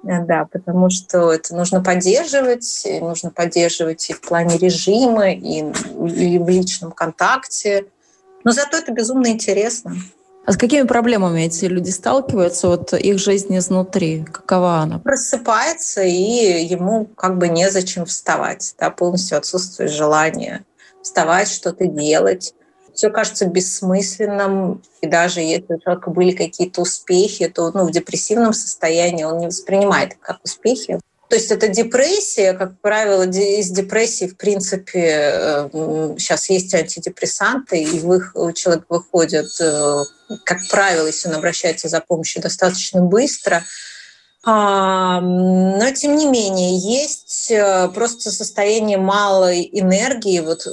Да, 0.01 0.47
потому 0.49 0.89
что 0.89 1.33
это 1.33 1.53
нужно 1.53 1.83
поддерживать, 1.83 2.87
нужно 3.01 3.31
поддерживать 3.31 4.09
и 4.09 4.13
в 4.13 4.21
плане 4.21 4.57
режима, 4.57 5.31
и, 5.31 5.59
и 5.59 6.39
в 6.39 6.47
личном 6.47 6.93
контакте. 6.93 7.87
Но 8.45 8.51
зато 8.51 8.77
это 8.77 8.93
безумно 8.93 9.27
интересно. 9.27 9.97
А 10.49 10.51
с 10.51 10.57
какими 10.57 10.87
проблемами 10.87 11.41
эти 11.41 11.65
люди 11.65 11.91
сталкиваются? 11.91 12.69
Вот 12.69 12.93
их 12.93 13.19
жизнь 13.19 13.55
изнутри, 13.55 14.23
какова 14.23 14.77
она? 14.77 14.97
Просыпается, 14.97 16.01
и 16.01 16.65
ему 16.65 17.05
как 17.05 17.37
бы 17.37 17.49
незачем 17.49 18.05
вставать. 18.07 18.73
Да, 18.79 18.89
полностью 18.89 19.37
отсутствует 19.37 19.91
желание 19.91 20.65
вставать, 21.03 21.51
что-то 21.51 21.85
делать 21.85 22.55
все 22.95 23.09
кажется 23.11 23.45
бессмысленным, 23.45 24.81
и 24.99 25.07
даже 25.07 25.39
если 25.39 25.75
у 25.75 25.79
человека 25.79 26.09
были 26.09 26.31
какие-то 26.31 26.81
успехи, 26.81 27.47
то 27.47 27.71
ну, 27.71 27.85
в 27.85 27.91
депрессивном 27.91 28.51
состоянии 28.51 29.23
он 29.23 29.37
не 29.37 29.47
воспринимает 29.47 30.13
их 30.13 30.19
как 30.19 30.39
успехи. 30.43 30.99
То 31.29 31.35
есть 31.35 31.51
это 31.51 31.67
депрессия, 31.67 32.53
как 32.53 32.81
правило, 32.81 33.21
из 33.23 33.69
депрессии, 33.69 34.25
в 34.25 34.35
принципе, 34.35 35.69
сейчас 36.17 36.49
есть 36.49 36.73
антидепрессанты, 36.73 37.83
и 37.83 37.97
их, 37.97 38.33
человек 38.55 38.85
выходит, 38.89 39.49
э, 39.61 40.03
как 40.43 40.67
правило, 40.69 41.05
если 41.05 41.29
он 41.29 41.35
обращается 41.35 41.87
за 41.87 42.01
помощью 42.01 42.41
достаточно 42.41 43.01
быстро, 43.01 43.63
но, 44.45 45.91
тем 45.91 46.15
не 46.15 46.25
менее, 46.25 46.77
есть 46.77 47.51
э, 47.51 47.89
просто 47.89 48.31
состояние 48.31 48.97
малой 48.97 49.69
энергии, 49.69 50.39
вот 50.39 50.65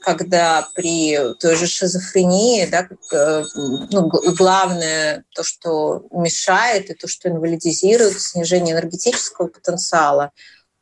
когда 0.00 0.68
при 0.74 1.32
той 1.34 1.54
же 1.54 1.68
шизофрении, 1.68 2.66
да, 2.66 2.88
э, 3.12 3.44
ну, 3.54 4.10
главное 4.36 5.24
то, 5.36 5.44
что 5.44 6.04
мешает, 6.10 6.90
и 6.90 6.94
то, 6.94 7.06
что 7.06 7.28
инвалидизирует, 7.28 8.20
снижение 8.20 8.74
энергетического 8.74 9.46
потенциала. 9.46 10.32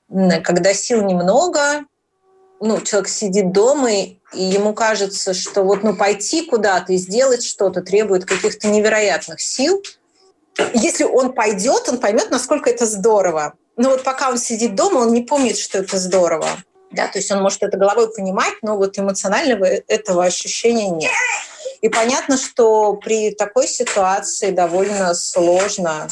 Когда 0.09 0.73
сил 0.73 1.05
немного, 1.05 1.85
ну, 2.59 2.81
человек 2.81 3.09
сидит 3.09 3.53
дома, 3.53 3.93
и 3.93 4.17
ему 4.35 4.73
кажется, 4.73 5.35
что 5.35 5.63
вот 5.63 5.83
ну, 5.83 5.95
пойти 5.95 6.47
куда-то 6.47 6.95
и 6.95 6.97
сделать 6.97 7.45
что-то 7.45 7.83
требует 7.83 8.25
каких-то 8.25 8.69
невероятных 8.69 9.43
сил– 9.43 9.83
если 10.75 11.05
он 11.05 11.33
пойдет, 11.33 11.89
он 11.89 11.99
поймет, 11.99 12.31
насколько 12.31 12.71
это 12.71 12.87
здорово. 12.87 13.55
Но 13.77 13.91
вот 13.91 14.03
пока 14.03 14.29
он 14.29 14.39
сидит 14.39 14.75
дома, 14.75 14.99
он 14.99 15.13
не 15.13 15.23
помнит, 15.23 15.57
что 15.57 15.79
это 15.79 15.97
здорово. 15.99 16.49
Да, 16.91 17.07
то 17.07 17.19
есть 17.19 17.31
он 17.31 17.41
может 17.41 17.63
это 17.63 17.77
головой 17.77 18.13
понимать, 18.13 18.55
но 18.63 18.77
вот 18.77 18.99
эмоционального 18.99 19.65
этого 19.65 20.25
ощущения 20.25 20.91
нет. 20.91 21.13
И 21.81 21.89
понятно, 21.89 22.37
что 22.37 22.95
при 22.95 23.31
такой 23.31 23.69
ситуации 23.69 24.51
довольно 24.51 25.15
сложно 25.15 26.09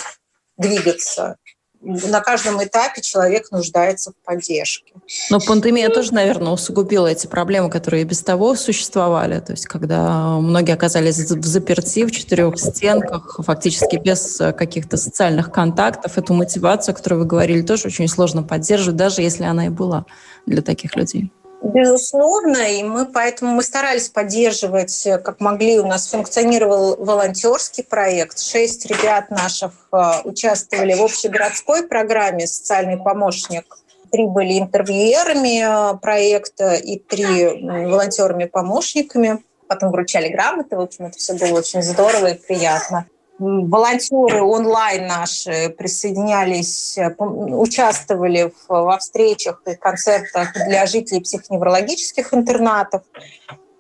двигаться 0.57 1.37
на 1.81 2.21
каждом 2.21 2.63
этапе 2.63 3.01
человек 3.03 3.51
нуждается 3.51 4.11
в 4.11 4.27
поддержке. 4.27 4.93
Но 5.31 5.39
пандемия 5.41 5.89
тоже, 5.89 6.13
наверное, 6.13 6.53
усугубила 6.53 7.07
эти 7.07 7.27
проблемы, 7.27 7.71
которые 7.71 8.03
и 8.03 8.05
без 8.05 8.21
того 8.23 8.55
существовали. 8.57 9.41
То 9.41 9.53
есть, 9.53 9.67
когда 9.67 10.39
многие 10.39 10.73
оказались 10.73 11.19
в 11.19 11.45
заперти, 11.45 12.05
в 12.05 12.11
четырех 12.11 12.59
стенках, 12.59 13.39
фактически 13.45 13.97
без 13.97 14.39
каких-то 14.57 14.97
социальных 14.97 15.53
контактов, 15.53 16.19
эту 16.19 16.35
мотивацию, 16.35 16.93
о 16.95 16.97
которой 16.97 17.21
вы 17.21 17.25
говорили, 17.25 17.63
тоже 17.63 17.87
очень 17.87 18.09
сложно 18.09 18.43
поддерживать, 18.43 18.97
даже 18.97 19.23
если 19.23 19.45
она 19.45 19.67
и 19.67 19.71
была 19.71 20.05
для 20.47 20.63
таких 20.63 20.97
людей. 20.97 21.31
Безусловно, 21.61 22.57
и 22.57 22.83
мы 22.85 23.07
поэтому 23.07 23.53
мы 23.53 23.63
старались 23.63 24.09
поддерживать, 24.09 25.07
как 25.25 25.41
могли. 25.41 25.81
У 25.81 25.87
нас 25.87 26.09
функционировал 26.09 26.97
волонтерский 26.97 27.83
проект. 27.83 28.39
Шесть 28.39 28.87
ребят 28.87 29.31
наших 29.31 29.73
э, 29.93 30.21
участвовали 30.25 30.95
в 30.95 31.03
общегородской 31.03 31.83
программе 31.83 32.47
«Социальный 32.47 32.97
помощник». 32.97 33.77
Три 34.13 34.27
были 34.27 34.59
интервьюерами 34.59 35.95
э, 35.95 35.99
проекта 35.99 36.75
и 36.75 36.99
три 36.99 37.61
волонтерами-помощниками. 37.61 39.43
Потом 39.67 39.91
вручали 39.91 40.29
грамоты. 40.29 40.77
В 40.77 40.81
общем, 40.81 41.07
это 41.07 41.19
все 41.19 41.35
было 41.35 41.59
очень 41.59 41.83
здорово 41.83 42.29
и 42.29 42.35
приятно 42.35 43.07
волонтеры 43.39 44.43
онлайн 44.43 45.07
наши 45.07 45.75
присоединялись, 45.77 46.99
э, 46.99 47.15
участвовали 47.19 48.53
во 48.69 48.99
встречах 48.99 49.63
и 49.67 49.75
концертах 49.75 50.53
для 50.55 50.87
жителей 50.87 51.21
психоневрологических 51.21 52.35
интернатов 52.35 53.03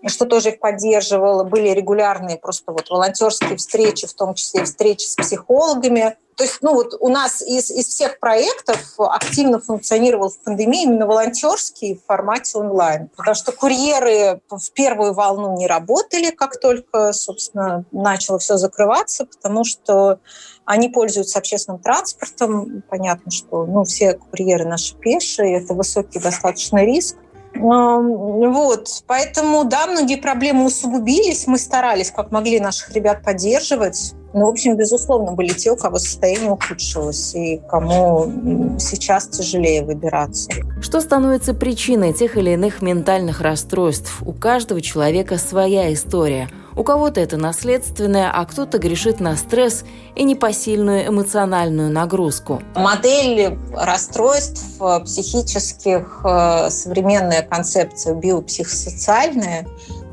что 0.06 0.26
тоже 0.26 0.50
их 0.50 0.60
поддерживало. 0.60 1.42
Были 1.42 1.70
регулярные 1.70 2.36
просто 2.36 2.70
вот 2.70 2.88
волонтерские 2.88 3.56
встречи, 3.56 4.06
в 4.06 4.14
том 4.14 4.34
числе 4.34 4.64
встречи 4.64 5.04
с 5.04 5.16
психологами. 5.16 6.16
То 6.38 6.44
есть, 6.44 6.58
ну 6.62 6.72
вот 6.72 6.94
у 7.00 7.08
нас 7.08 7.42
из, 7.42 7.68
из 7.68 7.88
всех 7.88 8.20
проектов 8.20 8.94
активно 8.96 9.58
функционировал 9.58 10.30
в 10.30 10.38
пандемии 10.38 10.84
именно 10.84 11.04
волонтерский 11.04 11.96
в 11.96 12.06
формате 12.06 12.58
онлайн. 12.58 13.08
Потому 13.16 13.34
что 13.34 13.50
курьеры 13.50 14.40
в 14.48 14.70
первую 14.72 15.14
волну 15.14 15.56
не 15.56 15.66
работали, 15.66 16.30
как 16.30 16.60
только, 16.60 17.12
собственно, 17.12 17.84
начало 17.90 18.38
все 18.38 18.56
закрываться, 18.56 19.26
потому 19.26 19.64
что 19.64 20.20
они 20.64 20.88
пользуются 20.88 21.40
общественным 21.40 21.80
транспортом. 21.80 22.84
Понятно, 22.88 23.32
что 23.32 23.66
ну, 23.66 23.82
все 23.82 24.12
курьеры 24.14 24.64
наши 24.64 24.94
пешие, 24.94 25.60
это 25.60 25.74
высокий 25.74 26.20
достаточно 26.20 26.84
риск. 26.84 27.16
Вот, 27.54 29.02
поэтому, 29.08 29.64
да, 29.64 29.88
многие 29.88 30.16
проблемы 30.20 30.66
усугубились, 30.66 31.48
мы 31.48 31.58
старались, 31.58 32.12
как 32.12 32.30
могли, 32.30 32.60
наших 32.60 32.92
ребят 32.92 33.24
поддерживать. 33.24 34.14
Но, 34.32 34.46
в 34.46 34.50
общем, 34.50 34.76
безусловно, 34.76 35.32
были 35.32 35.52
те, 35.52 35.72
у 35.72 35.76
кого 35.76 35.98
состояние 35.98 36.50
ухудшилось, 36.50 37.34
и 37.34 37.60
кому 37.68 38.78
сейчас 38.78 39.28
тяжелее 39.28 39.84
выбираться. 39.84 40.50
Что 40.80 41.00
становится 41.00 41.54
причиной 41.54 42.12
тех 42.12 42.36
или 42.36 42.50
иных 42.50 42.82
ментальных 42.82 43.40
расстройств? 43.40 44.22
У 44.24 44.32
каждого 44.32 44.80
человека 44.80 45.38
своя 45.38 45.92
история– 45.92 46.48
У 46.78 46.84
кого-то 46.84 47.20
это 47.20 47.36
наследственное, 47.36 48.30
а 48.32 48.44
кто-то 48.44 48.78
грешит 48.78 49.18
на 49.18 49.36
стресс 49.36 49.82
и 50.14 50.22
непосильную 50.22 51.08
эмоциональную 51.08 51.90
нагрузку. 51.90 52.62
Модель 52.76 53.58
расстройств 53.72 54.80
э, 54.80 55.00
психических, 55.00 56.20
э, 56.24 56.70
современная 56.70 57.42
концепция 57.42 58.14
биопсихосоциальная, 58.14 59.66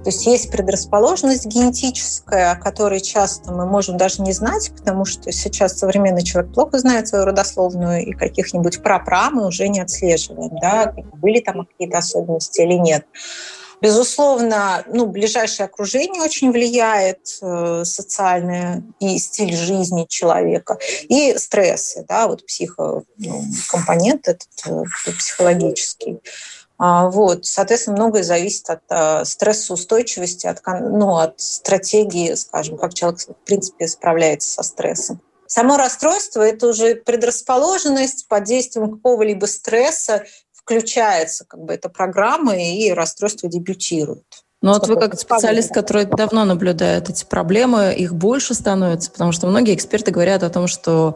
то 0.06 0.10
есть 0.10 0.28
есть 0.28 0.52
предрасположенность 0.52 1.48
генетическая, 1.48 2.52
о 2.52 2.56
которой 2.58 3.02
часто 3.02 3.52
мы 3.52 3.66
можем 3.66 3.98
даже 3.98 4.22
не 4.22 4.34
знать, 4.34 4.72
потому 4.78 5.04
что 5.04 5.32
сейчас 5.32 5.80
современный 5.80 6.22
человек 6.22 6.54
плохо 6.54 6.78
знает 6.78 7.08
свою 7.08 7.26
родословную, 7.26 8.06
и 8.06 8.12
каких-нибудь 8.12 8.84
прапра 8.84 9.32
мы 9.32 9.48
уже 9.48 9.68
не 9.68 9.80
отслеживаем, 9.80 10.60
да, 10.62 10.94
были 11.14 11.40
там 11.40 11.66
какие-то 11.66 11.98
особенности 11.98 12.62
или 12.62 12.76
нет. 12.76 13.08
Безусловно, 13.82 14.84
ну, 14.94 15.08
ближайшее 15.08 15.66
окружение 15.66 16.22
очень 16.22 16.52
влияет, 16.52 17.40
э, 17.42 17.82
социальное 17.84 18.84
и 19.00 19.18
стиль 19.18 19.56
жизни 19.56 20.06
человека, 20.08 20.78
и 21.10 21.36
стрессы, 21.40 22.06
да, 22.08 22.28
вот 22.28 22.46
психокомпонент 22.46 24.28
ну, 24.28 24.34
этот 24.34 24.48
э, 24.68 25.12
психологический. 25.18 26.20
А, 26.78 27.10
вот, 27.10 27.46
соответственно, 27.46 27.98
многое 27.98 28.24
зависит 28.24 28.70
от 28.70 28.82
а, 28.90 29.24
стрессоустойчивости, 29.24 30.48
от, 30.48 30.62
ну, 30.66 31.18
от 31.18 31.40
стратегии, 31.40 32.34
скажем, 32.34 32.78
как 32.78 32.94
человек, 32.94 33.20
в 33.22 33.46
принципе, 33.46 33.88
справляется 33.88 34.50
со 34.50 34.64
стрессом. 34.64 35.22
Само 35.48 35.78
расстройство– 35.78 36.42
это 36.44 36.68
уже 36.68 36.96
предрасположенность 36.96 38.28
под 38.28 38.44
действием 38.44 38.92
какого-либо 38.92 39.46
стресса 39.46 40.24
включается 40.52 41.46
как 41.46 41.64
бы 41.64 41.74
эта 41.74 41.90
программа, 41.90 42.58
и 42.58 42.92
расстройство 42.92 43.48
дебютирует. 43.48 44.24
Ну 44.62 44.74
вот 44.74 44.88
вы 44.88 44.96
как 44.96 45.20
специалист, 45.20 45.72
который 45.72 46.06
давно 46.06 46.44
наблюдает 46.44 47.08
эти 47.08 47.24
проблемы, 47.24 47.94
их 47.96 48.16
больше 48.16 48.56
становится, 48.56 49.12
потому 49.12 49.32
что 49.32 49.46
многие 49.46 49.76
эксперты 49.76 50.10
говорят 50.10 50.42
о 50.42 50.50
том, 50.50 50.66
что 50.66 51.16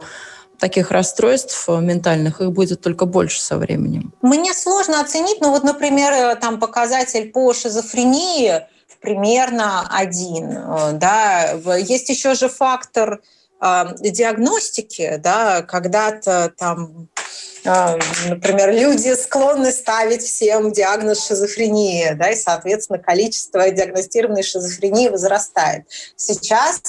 таких 0.60 0.90
расстройств 0.90 1.68
ментальных 1.68 2.40
их 2.40 2.52
будет 2.52 2.80
только 2.80 3.06
больше 3.06 3.40
со 3.40 3.56
временем? 3.56 4.12
Мне 4.22 4.52
сложно 4.54 5.00
оценить, 5.00 5.40
но 5.40 5.50
вот, 5.50 5.64
например, 5.64 6.12
э, 6.12 6.36
там 6.36 6.60
показатель 6.60 7.30
по 7.32 7.52
шизофрении 7.52 8.62
примерно 9.00 9.88
один. 9.90 10.52
Э, 10.52 10.92
да. 10.92 11.52
Есть 11.76 12.08
еще 12.10 12.34
же 12.34 12.48
фактор 12.48 13.20
э, 13.60 13.84
диагностики, 14.00 15.18
да, 15.22 15.62
когда-то 15.62 16.52
там 16.56 17.08
например, 17.64 18.72
люди 18.72 19.14
склонны 19.14 19.72
ставить 19.72 20.22
всем 20.22 20.72
диагноз 20.72 21.26
шизофрения, 21.26 22.14
да, 22.14 22.30
и, 22.30 22.36
соответственно, 22.36 22.98
количество 22.98 23.70
диагностированной 23.70 24.42
шизофрении 24.42 25.08
возрастает. 25.08 25.84
Сейчас 26.16 26.80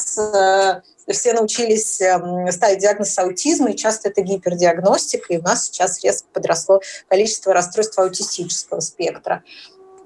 все 1.13 1.33
научились 1.33 1.99
эм, 2.01 2.51
ставить 2.51 2.79
диагноз 2.79 3.17
аутизма, 3.17 3.71
и 3.71 3.75
часто 3.75 4.09
это 4.09 4.21
гипердиагностика, 4.21 5.33
и 5.33 5.37
у 5.37 5.41
нас 5.41 5.65
сейчас 5.65 6.03
резко 6.03 6.27
подросло 6.31 6.81
количество 7.07 7.53
расстройств 7.53 7.97
аутистического 7.97 8.79
спектра. 8.79 9.43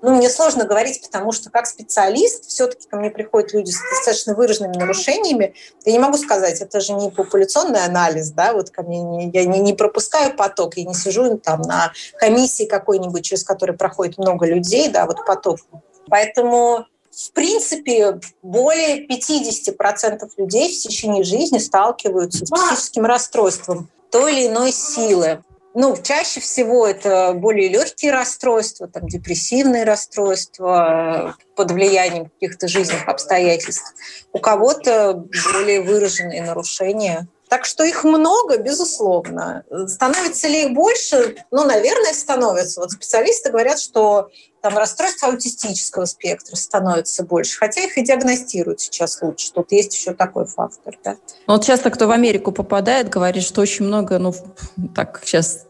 Ну, 0.06 0.14
мне 0.14 0.30
сложно 0.30 0.66
говорить, 0.66 1.02
потому 1.02 1.32
что 1.32 1.50
как 1.50 1.66
специалист 1.66 2.46
все-таки 2.46 2.88
ко 2.88 2.96
мне 2.96 3.10
приходят 3.10 3.54
люди 3.54 3.72
с 3.72 3.80
достаточно 3.90 4.36
выраженными 4.36 4.78
нарушениями. 4.78 5.56
Я 5.84 5.94
не 5.94 5.98
могу 5.98 6.16
сказать, 6.20 6.62
это 6.62 6.80
же 6.80 6.94
не 6.94 7.10
популяционный 7.10 7.84
анализ, 7.84 8.30
да, 8.30 8.54
вот 8.54 8.70
ко 8.70 8.84
мне 8.84 9.02
не, 9.02 9.32
я 9.32 9.46
не, 9.46 9.58
не 9.58 9.74
пропускаю 9.74 10.36
поток, 10.36 10.78
я 10.78 10.84
не 10.84 10.94
сижу 10.94 11.40
там 11.40 11.62
на 11.62 11.92
комиссии 12.20 12.66
какой-нибудь, 12.66 13.26
через 13.26 13.44
который 13.44 13.76
проходит 13.76 14.20
много 14.20 14.46
людей, 14.46 14.90
да, 14.90 15.08
вот 15.08 15.26
поток. 15.26 15.58
Поэтому 16.08 16.86
в 17.10 17.32
принципе, 17.32 18.20
более 18.44 19.08
50% 19.08 20.30
людей 20.38 20.72
в 20.72 20.82
течение 20.84 21.24
жизни 21.24 21.58
сталкиваются 21.58 22.46
с 22.46 22.52
психическим 22.52 23.06
расстройством 23.06 23.90
той 24.12 24.34
или 24.34 24.48
иной 24.50 24.72
силы. 24.72 25.42
Ну, 25.78 25.98
чаще 26.02 26.40
всего 26.40 26.88
это 26.88 27.34
более 27.34 27.68
легкие 27.68 28.14
расстройства, 28.14 28.88
там, 28.88 29.08
депрессивные 29.08 29.84
расстройства 29.84 31.36
под 31.54 31.72
влиянием 31.72 32.30
каких-то 32.30 32.70
жизненных 32.70 33.10
обстоятельств. 33.10 33.94
У 34.32 34.40
кого-то 34.40 35.26
более 35.54 35.82
выраженные 35.82 36.44
нарушения 36.44 37.28
так 37.50 37.66
что 37.66 37.84
их 37.84 38.04
много, 38.04 38.58
безусловно. 38.58 39.64
Становится 39.88 40.48
ли 40.48 40.66
их 40.66 40.74
больше? 40.74 41.36
Ну, 41.52 41.66
наверное, 41.66 42.14
становится. 42.14 42.82
Вот 42.82 42.92
специалисты 42.92 43.52
говорят, 43.52 43.80
что 43.80 44.30
там 44.62 44.78
расстройство 44.78 45.30
аутистического 45.30 46.06
спектра 46.06 46.56
становится 46.56 47.24
больше, 47.24 47.58
хотя 47.58 47.82
их 47.82 47.98
и 47.98 48.04
диагностируют 48.04 48.82
сейчас 48.82 49.22
лучше. 49.22 49.52
Тут 49.54 49.72
есть 49.72 49.94
еще 49.94 50.14
такой 50.14 50.48
фактор. 50.48 50.98
Да? 51.04 51.18
Ну, 51.46 51.54
вот 51.54 51.66
часто 51.66 51.92
кто 51.92 52.08
в 52.08 52.12
Америку 52.12 52.52
попадает, 52.52 53.10
говорит, 53.10 53.44
что 53.44 53.62
очень 53.62 53.86
много, 53.86 54.18
ну, 54.18 54.34
так 54.96 55.22
сейчас 55.24 55.68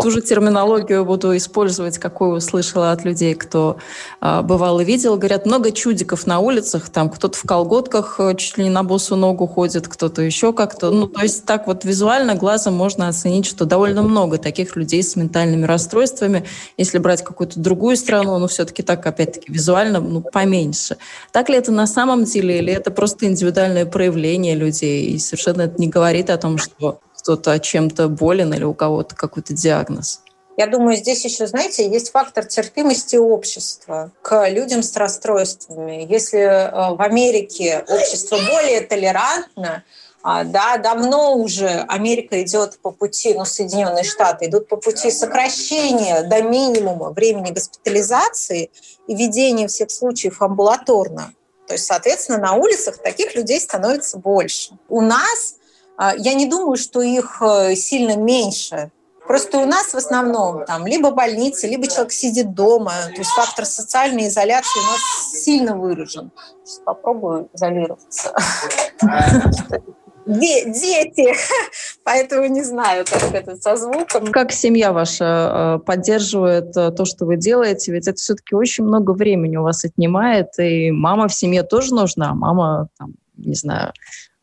ту 0.00 0.10
же 0.10 0.20
терминологию 0.20 1.04
буду 1.04 1.36
использовать, 1.36 1.98
какую 1.98 2.36
услышала 2.36 2.92
от 2.92 3.04
людей, 3.04 3.34
кто 3.34 3.78
э, 4.20 4.42
бывал 4.42 4.80
и 4.80 4.84
видел. 4.84 5.16
Говорят, 5.16 5.46
много 5.46 5.70
чудиков 5.70 6.26
на 6.26 6.40
улицах, 6.40 6.88
там 6.90 7.08
кто-то 7.08 7.38
в 7.38 7.42
колготках 7.42 8.16
э, 8.18 8.34
чуть 8.36 8.58
ли 8.58 8.64
не 8.64 8.70
на 8.70 8.82
босу 8.82 9.16
ногу 9.16 9.46
ходит, 9.46 9.86
кто-то 9.88 10.22
еще 10.22 10.52
как-то. 10.52 10.90
Ну, 10.90 11.06
то 11.06 11.22
есть 11.22 11.44
так 11.44 11.66
вот 11.66 11.84
визуально 11.84 12.34
глазом 12.34 12.74
можно 12.74 13.08
оценить, 13.08 13.46
что 13.46 13.64
довольно 13.64 14.02
много 14.02 14.38
таких 14.38 14.74
людей 14.76 15.02
с 15.02 15.16
ментальными 15.16 15.64
расстройствами. 15.64 16.44
Если 16.76 16.98
брать 16.98 17.22
какую-то 17.22 17.60
другую 17.60 17.96
страну, 17.96 18.38
ну, 18.38 18.48
все-таки 18.48 18.82
так, 18.82 19.06
опять-таки, 19.06 19.52
визуально, 19.52 20.00
ну, 20.00 20.20
поменьше. 20.20 20.96
Так 21.30 21.48
ли 21.48 21.56
это 21.56 21.70
на 21.70 21.86
самом 21.86 22.24
деле, 22.24 22.58
или 22.58 22.72
это 22.72 22.90
просто 22.90 23.26
индивидуальное 23.26 23.86
проявление 23.86 24.56
людей, 24.56 25.06
и 25.06 25.18
совершенно 25.18 25.62
это 25.62 25.80
не 25.80 25.88
говорит 25.88 26.30
о 26.30 26.36
том, 26.36 26.58
что 26.58 26.98
кто-то 27.24 27.58
чем-то 27.58 28.08
болен 28.08 28.52
или 28.52 28.64
у 28.64 28.74
кого-то 28.74 29.16
какой-то 29.16 29.54
диагноз? 29.54 30.20
Я 30.58 30.66
думаю, 30.66 30.96
здесь 30.96 31.24
еще, 31.24 31.46
знаете, 31.46 31.88
есть 31.88 32.10
фактор 32.10 32.44
терпимости 32.44 33.16
общества 33.16 34.12
к 34.20 34.48
людям 34.50 34.82
с 34.82 34.94
расстройствами. 34.94 36.06
Если 36.08 36.38
э, 36.38 36.94
в 36.94 37.00
Америке 37.00 37.82
общество 37.88 38.36
более 38.36 38.82
толерантно, 38.82 39.82
а, 40.22 40.44
да, 40.44 40.76
давно 40.76 41.34
уже 41.34 41.84
Америка 41.88 42.42
идет 42.42 42.78
по 42.80 42.90
пути, 42.90 43.32
ну, 43.32 43.46
Соединенные 43.46 44.04
Штаты 44.04 44.46
идут 44.46 44.68
по 44.68 44.76
пути 44.76 45.10
сокращения 45.10 46.22
до 46.22 46.42
минимума 46.42 47.10
времени 47.10 47.50
госпитализации 47.52 48.70
и 49.08 49.14
ведения 49.14 49.66
всех 49.66 49.90
случаев 49.90 50.42
амбулаторно. 50.42 51.32
То 51.66 51.72
есть, 51.72 51.86
соответственно, 51.86 52.38
на 52.38 52.52
улицах 52.52 52.98
таких 52.98 53.34
людей 53.34 53.60
становится 53.60 54.18
больше. 54.18 54.72
У 54.88 55.00
нас 55.00 55.56
я 55.98 56.34
не 56.34 56.46
думаю, 56.46 56.76
что 56.76 57.00
их 57.02 57.40
э, 57.40 57.74
сильно 57.74 58.16
меньше. 58.16 58.90
Просто 59.26 59.58
у 59.58 59.64
нас 59.64 59.94
в 59.94 59.96
основном 59.96 60.66
там 60.66 60.86
либо 60.86 61.10
больницы, 61.10 61.66
либо 61.66 61.86
человек 61.86 62.12
сидит 62.12 62.54
дома. 62.54 62.92
То 63.14 63.18
есть 63.18 63.30
фактор 63.30 63.64
социальной 63.64 64.28
изоляции 64.28 64.80
у 64.80 64.90
нас 64.90 65.42
сильно 65.42 65.76
выражен. 65.76 66.30
Сейчас 66.64 66.80
попробую 66.84 67.48
изолироваться. 67.54 68.34
Дети, 70.26 71.34
поэтому 72.02 72.46
не 72.46 72.62
знаю, 72.62 73.04
как 73.04 73.34
это 73.34 73.56
со 73.56 73.76
звуком. 73.76 74.28
Как 74.32 74.52
семья 74.52 74.92
ваша 74.92 75.78
э, 75.82 75.84
поддерживает 75.84 76.74
э, 76.76 76.90
то, 76.92 77.04
что 77.04 77.26
вы 77.26 77.36
делаете? 77.36 77.92
Ведь 77.92 78.08
это 78.08 78.16
все-таки 78.16 78.54
очень 78.54 78.84
много 78.84 79.10
времени 79.10 79.58
у 79.58 79.62
вас 79.62 79.84
отнимает, 79.84 80.48
и 80.58 80.90
мама 80.90 81.28
в 81.28 81.34
семье 81.34 81.62
тоже 81.62 81.94
нужна. 81.94 82.34
Мама, 82.34 82.88
там, 82.98 83.14
не 83.36 83.54
знаю, 83.54 83.92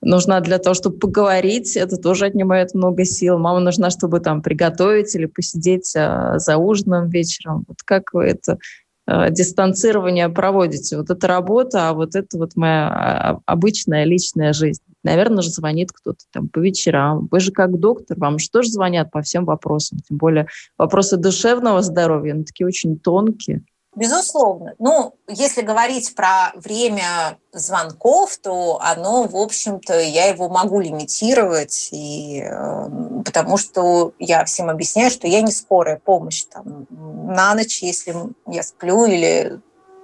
нужна 0.01 0.39
для 0.41 0.57
того, 0.57 0.73
чтобы 0.73 0.97
поговорить, 0.97 1.77
это 1.77 1.97
тоже 1.97 2.25
отнимает 2.25 2.73
много 2.73 3.05
сил. 3.05 3.37
Мама 3.37 3.59
нужна, 3.59 3.89
чтобы 3.89 4.19
там 4.19 4.41
приготовить 4.41 5.15
или 5.15 5.25
посидеть 5.25 5.93
а, 5.95 6.39
за 6.39 6.57
ужином 6.57 7.09
вечером. 7.09 7.65
Вот 7.67 7.77
как 7.83 8.13
вы 8.13 8.25
это 8.25 8.57
а, 9.05 9.29
дистанцирование 9.29 10.29
проводите? 10.29 10.97
Вот 10.97 11.09
это 11.09 11.27
работа, 11.27 11.89
а 11.89 11.93
вот 11.93 12.15
это 12.15 12.37
вот 12.37 12.55
моя 12.55 12.87
а, 12.87 13.39
обычная 13.45 14.03
личная 14.03 14.53
жизнь. 14.53 14.81
Наверное 15.03 15.41
же 15.41 15.49
звонит 15.49 15.91
кто-то 15.91 16.25
там 16.31 16.47
по 16.47 16.59
вечерам. 16.59 17.27
Вы 17.31 17.39
же 17.39 17.51
как 17.51 17.79
доктор, 17.79 18.17
вам 18.19 18.39
же 18.39 18.49
тоже 18.49 18.69
звонят 18.69 19.11
по 19.11 19.21
всем 19.21 19.45
вопросам. 19.45 19.99
Тем 20.07 20.17
более 20.17 20.47
вопросы 20.77 21.17
душевного 21.17 21.81
здоровья, 21.81 22.33
они 22.33 22.43
такие 22.43 22.67
очень 22.67 22.99
тонкие. 22.99 23.63
Безусловно. 23.93 24.73
Ну, 24.79 25.15
если 25.27 25.61
говорить 25.61 26.15
про 26.15 26.53
время 26.55 27.37
звонков, 27.51 28.37
то 28.37 28.79
оно, 28.81 29.23
в 29.23 29.35
общем-то, 29.35 29.99
я 29.99 30.27
его 30.27 30.47
могу 30.47 30.79
лимитировать, 30.79 31.89
и, 31.91 32.41
э, 32.41 32.89
потому 33.25 33.57
что 33.57 34.13
я 34.17 34.45
всем 34.45 34.69
объясняю, 34.69 35.11
что 35.11 35.27
я 35.27 35.41
не 35.41 35.51
скорая 35.51 35.99
помощь 36.03 36.45
там, 36.45 36.87
на 36.89 37.53
ночь, 37.53 37.83
если 37.83 38.15
я 38.47 38.63
сплю 38.63 39.05
или 39.05 39.59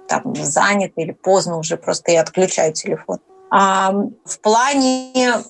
там 0.06 0.34
занят 0.36 0.92
или 0.96 1.12
поздно 1.12 1.56
уже, 1.56 1.78
просто 1.78 2.12
я 2.12 2.20
отключаю 2.20 2.74
телефон. 2.74 3.20
А 3.50 3.92
в 4.24 4.40
плане 4.40 5.42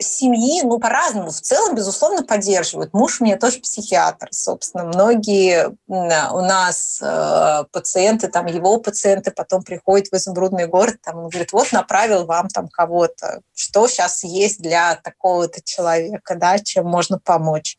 семьи, 0.00 0.62
ну, 0.62 0.78
по-разному. 0.78 1.30
В 1.30 1.40
целом, 1.40 1.74
безусловно, 1.74 2.22
поддерживают. 2.22 2.92
Муж 2.92 3.20
мне 3.20 3.36
тоже 3.36 3.60
психиатр, 3.60 4.28
собственно. 4.30 4.84
Многие 4.84 5.76
у 5.86 6.40
нас 6.40 7.00
э, 7.02 7.64
пациенты, 7.72 8.28
там, 8.28 8.46
его 8.46 8.78
пациенты 8.78 9.30
потом 9.30 9.62
приходят 9.62 10.08
в 10.08 10.14
изумрудный 10.14 10.66
город, 10.66 10.96
там, 11.02 11.18
он 11.18 11.28
говорит, 11.28 11.52
вот 11.52 11.72
направил 11.72 12.26
вам 12.26 12.48
там 12.48 12.68
кого-то. 12.68 13.40
Что 13.54 13.86
сейчас 13.88 14.24
есть 14.24 14.60
для 14.60 14.96
такого-то 14.96 15.62
человека, 15.62 16.34
да, 16.36 16.58
чем 16.58 16.86
можно 16.86 17.18
помочь? 17.18 17.76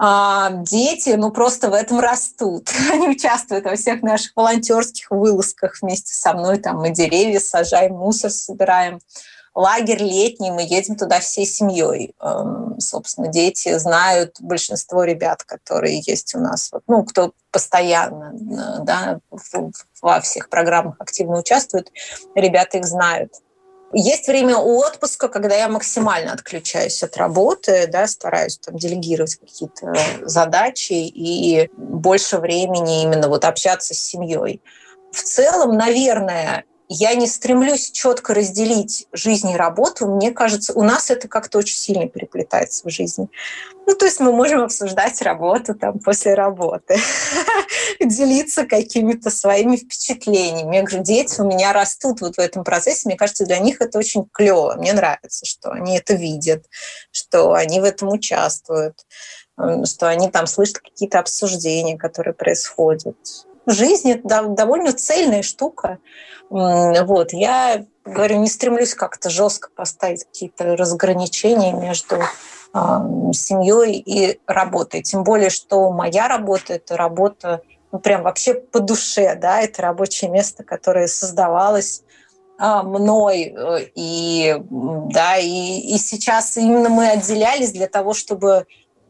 А 0.00 0.50
дети, 0.52 1.10
ну, 1.10 1.32
просто 1.32 1.70
в 1.70 1.74
этом 1.74 1.98
растут. 1.98 2.70
Они 2.92 3.08
участвуют 3.08 3.64
во 3.64 3.74
всех 3.74 4.02
наших 4.02 4.32
волонтерских 4.36 5.10
вылазках 5.10 5.76
вместе 5.82 6.14
со 6.14 6.34
мной. 6.34 6.58
Там 6.58 6.76
мы 6.76 6.90
деревья 6.90 7.40
сажаем, 7.40 7.94
мусор 7.94 8.30
собираем 8.30 9.00
лагерь 9.58 10.04
летний, 10.04 10.52
мы 10.52 10.62
едем 10.62 10.94
туда 10.94 11.18
всей 11.18 11.44
семьей. 11.44 12.14
Эм, 12.20 12.78
собственно, 12.78 13.26
дети 13.26 13.76
знают 13.76 14.36
большинство 14.38 15.02
ребят, 15.02 15.42
которые 15.42 15.98
есть 15.98 16.32
у 16.36 16.38
нас, 16.38 16.70
ну, 16.86 17.04
кто 17.04 17.32
постоянно 17.50 18.34
э, 18.34 18.84
да, 18.84 19.18
во 20.00 20.20
всех 20.20 20.48
программах 20.48 20.94
активно 21.00 21.38
участвует, 21.38 21.90
ребята 22.36 22.78
их 22.78 22.84
знают. 22.84 23.32
Есть 23.92 24.28
время 24.28 24.58
отпуска, 24.58 25.26
когда 25.28 25.56
я 25.56 25.68
максимально 25.68 26.34
отключаюсь 26.34 27.02
от 27.02 27.16
работы, 27.16 27.88
да, 27.88 28.06
стараюсь 28.06 28.58
там 28.58 28.76
делегировать 28.76 29.34
какие-то 29.34 29.92
задачи 30.22 30.92
и 30.92 31.68
больше 31.76 32.38
времени 32.38 33.02
именно 33.02 33.28
вот 33.28 33.44
общаться 33.44 33.92
с 33.92 33.98
семьей. 33.98 34.62
В 35.10 35.20
целом, 35.20 35.76
наверное, 35.76 36.64
я 36.88 37.14
не 37.14 37.26
стремлюсь 37.26 37.90
четко 37.90 38.32
разделить 38.32 39.06
жизнь 39.12 39.50
и 39.50 39.56
работу. 39.56 40.06
Мне 40.06 40.30
кажется, 40.30 40.72
у 40.72 40.82
нас 40.82 41.10
это 41.10 41.28
как-то 41.28 41.58
очень 41.58 41.76
сильно 41.76 42.08
переплетается 42.08 42.88
в 42.88 42.90
жизни. 42.90 43.28
Ну, 43.86 43.94
то 43.94 44.06
есть 44.06 44.20
мы 44.20 44.32
можем 44.32 44.62
обсуждать 44.62 45.20
работу 45.20 45.74
там 45.74 45.98
после 45.98 46.34
работы, 46.34 46.98
делиться 48.00 48.64
какими-то 48.64 49.30
своими 49.30 49.76
впечатлениями. 49.76 50.76
Я 50.76 50.82
говорю, 50.82 51.02
дети 51.02 51.40
у 51.40 51.44
меня 51.44 51.74
растут 51.74 52.22
вот 52.22 52.36
в 52.36 52.38
этом 52.38 52.64
процессе. 52.64 53.02
Мне 53.04 53.16
кажется, 53.16 53.44
для 53.44 53.58
них 53.58 53.80
это 53.80 53.98
очень 53.98 54.26
клево. 54.32 54.74
Мне 54.78 54.94
нравится, 54.94 55.44
что 55.44 55.70
они 55.70 55.98
это 55.98 56.14
видят, 56.14 56.64
что 57.10 57.52
они 57.52 57.80
в 57.80 57.84
этом 57.84 58.08
участвуют, 58.08 59.06
что 59.84 60.08
они 60.08 60.30
там 60.30 60.46
слышат 60.46 60.78
какие-то 60.78 61.18
обсуждения, 61.18 61.98
которые 61.98 62.34
происходят 62.34 63.16
жизнь 63.70 64.10
это 64.10 64.46
довольно 64.48 64.92
цельная 64.92 65.42
штука. 65.42 65.98
Вот. 66.50 67.32
Я 67.32 67.84
говорю, 68.04 68.38
не 68.38 68.48
стремлюсь 68.48 68.94
как-то 68.94 69.30
жестко 69.30 69.68
поставить 69.74 70.24
какие-то 70.24 70.76
разграничения 70.76 71.72
между 71.72 72.16
а, 72.72 73.06
семьей 73.32 73.98
и 73.98 74.40
работой. 74.46 75.02
Тем 75.02 75.24
более, 75.24 75.50
что 75.50 75.90
моя 75.90 76.28
работа– 76.28 76.72
это 76.74 76.96
работа 76.96 77.62
ну, 77.92 77.98
прям 77.98 78.22
вообще 78.22 78.54
по 78.54 78.80
душе, 78.80 79.34
да, 79.36 79.60
это 79.60 79.82
рабочее 79.82 80.30
место, 80.30 80.62
которое 80.62 81.06
создавалось 81.06 82.02
а, 82.58 82.82
мной, 82.82 83.54
э, 83.56 83.86
и, 83.94 84.56
да, 84.68 85.38
и, 85.38 85.80
и 85.94 85.96
сейчас 85.98 86.56
именно 86.56 86.88
мы 86.88 87.08
отделялись 87.08 87.72
для 87.72 87.86
того, 87.86 88.12
чтобы, 88.12 88.66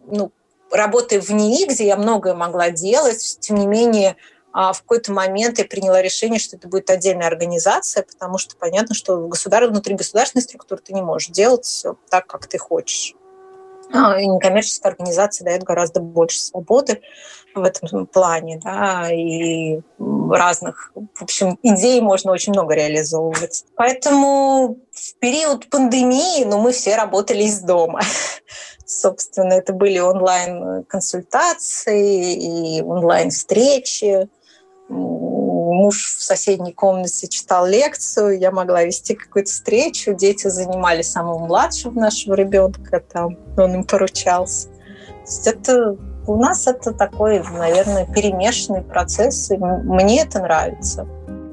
ну, 0.07 0.31
работая 0.71 1.21
в 1.21 1.31
НИИ, 1.31 1.67
где 1.67 1.87
я 1.87 1.97
многое 1.97 2.35
могла 2.35 2.71
делать, 2.71 3.39
тем 3.41 3.57
не 3.57 3.67
менее, 3.67 4.17
в 4.59 4.83
какой-то 4.83 5.13
момент 5.13 5.59
я 5.59 5.65
приняла 5.65 6.03
решение, 6.03 6.41
что 6.41 6.57
это 6.57 6.67
будет 6.67 6.91
отдельная 6.91 7.29
организация, 7.29 8.03
потому 8.03 8.39
что 8.39 8.57
понятно, 8.57 8.95
что 8.95 9.29
государ... 9.29 9.69
внутри 9.69 9.95
государственной 9.95 10.43
структуры 10.43 10.83
ты 10.85 10.93
не 10.93 11.03
можешь 11.03 11.29
делать 11.29 11.65
все 11.65 11.97
так, 12.11 12.27
как 12.27 12.47
ты 12.47 12.59
хочешь. 12.59 13.15
А, 13.93 14.21
и 14.21 14.27
некоммерческая 14.27 14.93
организация 14.93 15.45
дает 15.45 15.63
гораздо 15.63 16.01
больше 16.01 16.41
свободы 16.41 17.01
в 17.55 17.63
этом 17.63 18.07
плане, 18.07 18.61
да, 18.63 19.09
и 19.11 19.81
разных, 19.99 20.93
в 21.15 21.23
общем, 21.23 21.59
идей 21.63 22.01
можно 22.01 22.33
очень 22.33 22.53
много 22.53 22.75
реализовывать. 22.75 23.65
Поэтому 23.77 24.79
в 24.93 25.15
период 25.21 25.71
пандемии, 25.71 26.45
ну, 26.45 26.61
мы 26.61 26.73
все 26.73 26.97
работали 26.97 27.45
из 27.45 27.61
дома. 27.61 28.01
Собственно, 28.85 29.55
это 29.55 29.73
были 29.73 30.01
онлайн-консультации 30.01 32.79
и 32.79 32.83
онлайн-встречи 32.83 34.29
муж 34.89 36.17
в 36.19 36.23
соседней 36.23 36.73
комнате 36.73 37.29
читал 37.29 37.67
лекцию, 37.67 38.39
я 38.39 38.51
могла 38.51 38.85
вести 38.85 39.15
какую-то 39.15 39.51
встречу, 39.51 40.15
дети 40.15 40.49
занимали 40.49 41.03
самого 41.03 41.39
младшего 41.39 41.93
нашего 41.93 42.35
ребенка, 42.35 43.01
там 43.01 43.37
он 43.57 43.75
им 43.75 43.85
поручался. 43.85 44.69
То 44.69 44.75
есть 45.27 45.47
это 45.47 45.97
у 46.27 46.37
нас 46.37 46.67
это 46.67 46.93
такой, 46.93 47.43
наверное, 47.43 48.07
перемешанный 48.07 48.83
процесс, 48.83 49.51
и 49.51 49.57
мне 49.57 50.23
это 50.23 50.41
нравится. 50.41 51.07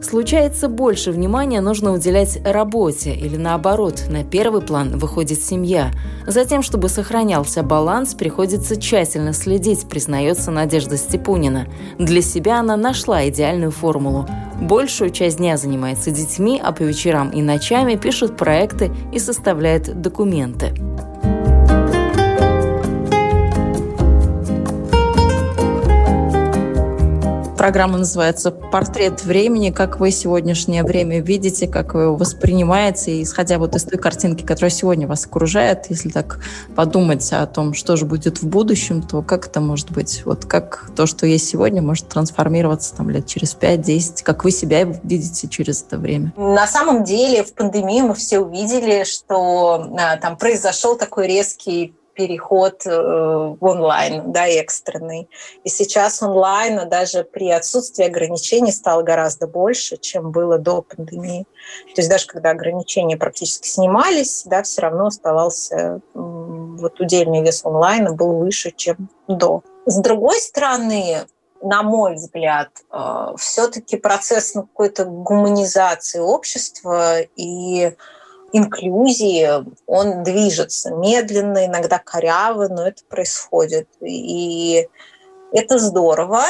Случается 0.07 0.69
больше 0.69 1.09
внимания 1.09 1.61
нужно 1.61 1.91
уделять 1.91 2.39
работе 2.45 3.15
или 3.15 3.37
наоборот, 3.37 4.03
на 4.07 4.23
первый 4.23 4.61
план 4.61 4.99
выходит 4.99 5.41
семья. 5.41 5.89
Затем, 6.27 6.61
чтобы 6.61 6.89
сохранялся 6.89 7.63
баланс, 7.63 8.13
приходится 8.13 8.79
тщательно 8.79 9.33
следить, 9.33 9.89
признается 9.89 10.51
Надежда 10.51 10.97
Степунина. 10.97 11.65
Для 11.97 12.21
себя 12.21 12.59
она 12.59 12.77
нашла 12.77 13.27
идеальную 13.27 13.71
формулу. 13.71 14.27
Большую 14.61 15.09
часть 15.09 15.37
дня 15.37 15.57
занимается 15.57 16.11
детьми, 16.11 16.61
а 16.63 16.71
по 16.71 16.83
вечерам 16.83 17.31
и 17.31 17.41
ночами 17.41 17.95
пишет 17.95 18.37
проекты 18.37 18.91
и 19.11 19.17
составляет 19.17 20.01
документы. 20.01 20.75
Программа 27.65 27.97
называется 27.97 28.51
«Портрет 28.51 29.23
времени». 29.23 29.71
Как 29.71 29.99
вы 29.99 30.11
сегодняшнее 30.11 30.83
время 30.83 31.19
видите, 31.19 31.67
как 31.67 31.95
вы 31.95 32.03
его 32.03 32.15
воспринимаете, 32.15 33.23
исходя 33.23 33.57
вот 33.57 33.75
из 33.75 33.85
той 33.85 33.97
картинки, 33.97 34.43
которая 34.43 34.69
сегодня 34.69 35.07
вас 35.07 35.25
окружает, 35.25 35.87
если 35.89 36.09
так 36.09 36.41
подумать 36.75 37.27
о 37.33 37.43
том, 37.47 37.73
что 37.73 37.95
же 37.95 38.05
будет 38.05 38.43
в 38.43 38.47
будущем, 38.47 39.01
то 39.01 39.23
как 39.23 39.47
это 39.47 39.61
может 39.61 39.89
быть? 39.89 40.21
Вот 40.25 40.45
как 40.45 40.91
то, 40.95 41.07
что 41.07 41.25
есть 41.25 41.49
сегодня, 41.49 41.81
может 41.81 42.07
трансформироваться 42.07 42.95
там 42.95 43.09
лет 43.09 43.25
через 43.25 43.57
5-10? 43.59 44.21
Как 44.21 44.43
вы 44.43 44.51
себя 44.51 44.83
видите 44.83 45.47
через 45.47 45.81
это 45.81 45.97
время? 45.97 46.33
На 46.37 46.67
самом 46.67 47.03
деле 47.03 47.43
в 47.43 47.51
пандемии 47.55 48.01
мы 48.01 48.13
все 48.13 48.41
увидели, 48.41 49.05
что 49.05 49.91
а, 49.97 50.17
там 50.17 50.37
произошел 50.37 50.95
такой 50.97 51.25
резкий 51.25 51.95
переход 52.15 52.85
э, 52.85 52.89
в 52.89 53.63
онлайн, 53.63 54.31
да, 54.31 54.47
экстренный. 54.47 55.29
И 55.63 55.69
сейчас 55.69 56.21
онлайн 56.23 56.87
даже 56.89 57.23
при 57.23 57.51
отсутствии 57.51 58.05
ограничений 58.05 58.71
стало 58.71 59.03
гораздо 59.03 59.47
больше, 59.47 59.97
чем 59.97 60.31
было 60.31 60.57
до 60.57 60.81
пандемии. 60.81 61.45
То 61.93 62.01
есть 62.01 62.09
даже 62.09 62.27
когда 62.27 62.51
ограничения 62.51 63.17
практически 63.17 63.67
снимались, 63.67 64.43
да, 64.45 64.63
все 64.63 64.81
равно 64.81 65.07
оставался 65.07 66.01
вот 66.13 66.99
удельный 66.99 67.41
вес 67.41 67.63
онлайна 67.65 68.13
был 68.13 68.37
выше, 68.37 68.71
чем 68.71 69.09
до. 69.27 69.63
С 69.85 69.99
другой 69.99 70.39
стороны, 70.39 71.25
на 71.61 71.83
мой 71.83 72.15
взгляд, 72.15 72.69
э, 72.91 73.33
все-таки 73.37 73.97
процесс 73.97 74.55
ну, 74.55 74.63
какой-то 74.63 75.05
гуманизации 75.05 76.19
общества 76.19 77.21
и 77.35 77.95
инклюзии, 78.57 79.47
он 79.85 80.23
движется 80.23 80.91
медленно, 80.91 81.65
иногда 81.65 81.99
коряво, 81.99 82.67
но 82.67 82.87
это 82.87 83.03
происходит. 83.09 83.87
И 84.01 84.87
это 85.51 85.77
здорово. 85.79 86.43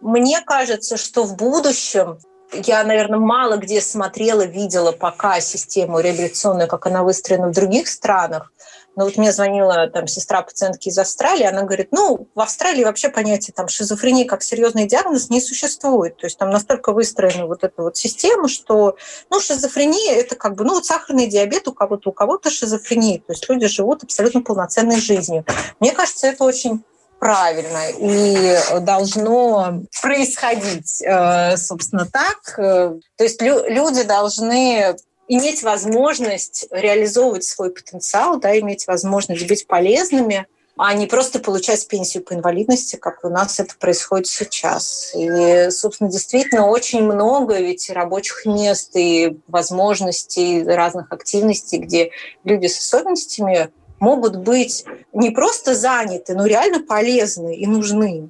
Мне 0.00 0.40
кажется, 0.40 0.96
что 0.96 1.24
в 1.24 1.36
будущем 1.36 2.18
я, 2.52 2.84
наверное, 2.84 3.18
мало 3.18 3.56
где 3.56 3.80
смотрела, 3.80 4.42
видела 4.42 4.92
пока 4.92 5.40
систему 5.40 6.00
реабилитационную, 6.00 6.68
как 6.68 6.86
она 6.86 7.02
выстроена 7.02 7.48
в 7.48 7.52
других 7.52 7.88
странах. 7.88 8.52
Но 8.96 9.04
вот 9.04 9.16
мне 9.18 9.30
звонила 9.30 9.88
там 9.88 10.06
сестра 10.06 10.42
пациентки 10.42 10.88
из 10.88 10.98
Австралии, 10.98 11.44
она 11.44 11.62
говорит, 11.62 11.88
ну, 11.92 12.28
в 12.34 12.40
Австралии 12.40 12.82
вообще 12.82 13.10
понятие 13.10 13.52
там 13.54 13.68
шизофрении 13.68 14.24
как 14.24 14.42
серьезный 14.42 14.86
диагноз 14.86 15.28
не 15.28 15.40
существует. 15.40 16.16
То 16.16 16.26
есть 16.26 16.38
там 16.38 16.50
настолько 16.50 16.92
выстроена 16.92 17.46
вот 17.46 17.62
эта 17.62 17.82
вот 17.82 17.96
система, 17.96 18.48
что, 18.48 18.96
ну, 19.30 19.38
шизофрения– 19.38 20.14
это 20.16 20.34
как 20.34 20.54
бы, 20.54 20.64
ну, 20.64 20.74
вот 20.74 20.86
сахарный 20.86 21.26
диабет 21.26 21.68
у 21.68 21.72
кого-то, 21.72 22.10
у 22.10 22.12
кого-то 22.12 22.50
шизофрения. 22.50 23.18
То 23.18 23.32
есть 23.32 23.48
люди 23.48 23.66
живут 23.66 24.02
абсолютно 24.02 24.40
полноценной 24.40 24.98
жизнью. 24.98 25.44
Мне 25.78 25.92
кажется, 25.92 26.26
это 26.28 26.44
очень 26.44 26.82
правильно 27.18 27.90
и 27.98 28.56
должно 28.80 29.82
происходить, 30.02 31.02
э, 31.02 31.56
собственно, 31.56 32.06
так. 32.06 32.58
Э, 32.58 32.94
то 33.16 33.24
есть 33.24 33.40
люди 33.42 34.02
должны 34.02 34.96
иметь 35.28 35.62
возможность 35.62 36.66
реализовывать 36.70 37.44
свой 37.44 37.70
потенциал, 37.70 38.38
да, 38.38 38.58
иметь 38.58 38.86
возможность 38.86 39.46
быть 39.46 39.66
полезными 39.66 40.46
а 40.78 40.92
не 40.92 41.06
просто 41.06 41.38
получать 41.38 41.88
пенсию 41.88 42.22
по 42.22 42.34
инвалидности, 42.34 42.96
как 42.96 43.24
у 43.24 43.30
нас 43.30 43.58
это 43.58 43.74
происходит 43.78 44.26
сейчас. 44.26 45.12
И, 45.16 45.70
собственно, 45.70 46.10
действительно 46.10 46.68
очень 46.68 47.02
много 47.02 47.58
ведь 47.58 47.88
рабочих 47.88 48.44
мест 48.44 48.90
и 48.94 49.38
возможностей 49.48 50.62
разных 50.64 51.10
активностей, 51.10 51.78
где 51.78 52.10
люди 52.44 52.66
с 52.66 52.78
особенностями 52.78 53.70
могут 54.00 54.36
быть 54.36 54.84
не 55.14 55.30
просто 55.30 55.74
заняты, 55.74 56.34
но 56.34 56.44
реально 56.44 56.80
полезны 56.80 57.56
и 57.56 57.66
нужны. 57.66 58.28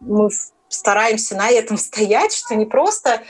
Мы 0.00 0.28
стараемся 0.68 1.36
на 1.36 1.50
этом 1.50 1.76
стоять, 1.78 2.32
что 2.32 2.54
не 2.54 2.66
просто 2.66 3.22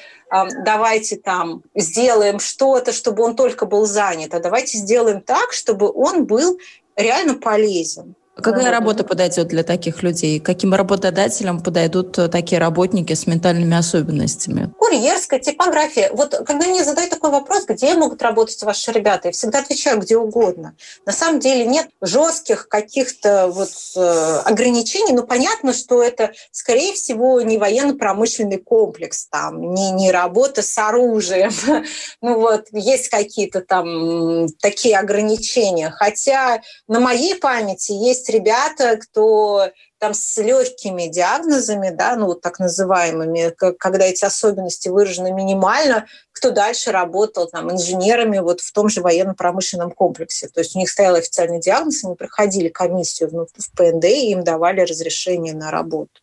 давайте 0.65 1.17
там 1.17 1.63
сделаем 1.75 2.41
что-то, 2.41 2.93
чтобы 2.93 3.23
он 3.23 3.37
только 3.37 3.65
был 3.65 3.87
занят, 3.87 4.35
а 4.35 4.41
давайте 4.41 4.79
сделаем 4.79 5.21
так, 5.21 5.53
чтобы 5.53 5.89
он 5.93 6.25
был 6.25 6.59
реально 6.97 7.35
полезен. 7.35 8.17
Какая 8.37 8.71
работа 8.71 9.03
подойдет 9.03 9.49
для 9.49 9.63
таких 9.63 10.03
людей? 10.03 10.41
Каким 10.41 10.75
работодателям 10.75 11.63
подойдут 11.63 12.19
э, 12.19 12.29
такие 12.29 12.61
работники 12.61 13.15
с 13.15 13.27
ментальными 13.27 13.75
особенностями? 13.75 14.71
Курьерская 14.79 15.41
типография. 15.41 16.11
Вот 16.13 16.35
когда 16.47 16.67
мне 16.67 16.85
задают 16.85 17.11
такой 17.11 17.31
вопрос, 17.31 17.65
где 17.65 17.95
могут 17.95 18.21
работать 18.21 18.63
ваши 18.63 18.93
ребята, 18.93 19.29
я 19.29 19.33
всегда 19.33 19.61
отвечаю, 19.61 20.01
где 20.01 20.19
угодно. 20.19 20.77
На 21.07 21.13
самом 21.13 21.41
деле 21.41 21.65
нет 21.65 21.89
жестких 22.03 22.69
каких-то 22.69 23.49
вот 23.49 23.71
э, 23.97 24.41
ограничений, 24.45 25.15
но 25.15 25.23
понятно, 25.23 25.73
что 25.73 26.03
это, 26.03 26.33
скорее 26.51 26.93
всего, 26.93 27.41
не 27.41 27.57
военно-промышленный 27.57 28.59
комплекс, 28.59 29.29
там, 29.29 29.73
не, 29.73 29.93
не 29.93 30.13
работа 30.13 30.61
с 30.61 30.77
оружием. 30.77 31.53
ну 32.21 32.39
вот, 32.39 32.67
есть 32.73 33.09
какие-то 33.09 33.63
там 33.63 34.49
такие 34.61 34.99
ограничения. 34.99 35.91
Хотя 35.91 36.61
на 36.87 37.01
моей 37.01 37.35
памяти 37.35 37.93
есть 37.93 38.26
есть 38.27 38.31
ребята, 38.31 38.99
кто 38.99 39.71
там 39.99 40.15
с 40.15 40.37
легкими 40.39 41.07
диагнозами, 41.07 41.91
да, 41.91 42.17
ну 42.17 42.35
так 42.35 42.59
называемыми, 42.59 43.51
когда 43.51 44.05
эти 44.05 44.25
особенности 44.25 44.89
выражены 44.89 45.33
минимально, 45.33 46.07
кто 46.33 46.51
дальше 46.51 46.93
работал 46.93 47.49
там 47.49 47.73
инженерами 47.73 48.39
вот 48.39 48.61
в 48.61 48.73
том 48.73 48.89
же 48.89 49.01
военно-промышленном 49.01 49.91
комплексе. 49.91 50.49
То 50.49 50.61
есть 50.61 50.77
у 50.77 50.79
них 50.79 50.91
стоял 50.91 51.15
официальный 51.15 51.61
диагноз, 51.61 52.05
они 52.05 52.15
проходили 52.15 52.69
комиссию 52.69 53.31
в, 53.31 53.47
в 53.47 53.71
ПНД, 53.75 54.05
и 54.05 54.33
им 54.33 54.45
давали 54.45 54.81
разрешение 54.83 55.55
на 55.55 55.71
работу. 55.71 56.21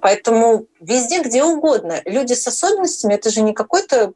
Поэтому 0.00 0.66
везде, 0.80 1.22
где 1.22 1.42
угодно. 1.42 2.00
Люди 2.04 2.34
с 2.34 2.46
особенностями– 2.46 3.14
это 3.14 3.30
же 3.30 3.40
не 3.40 3.52
какой-то 3.52 4.12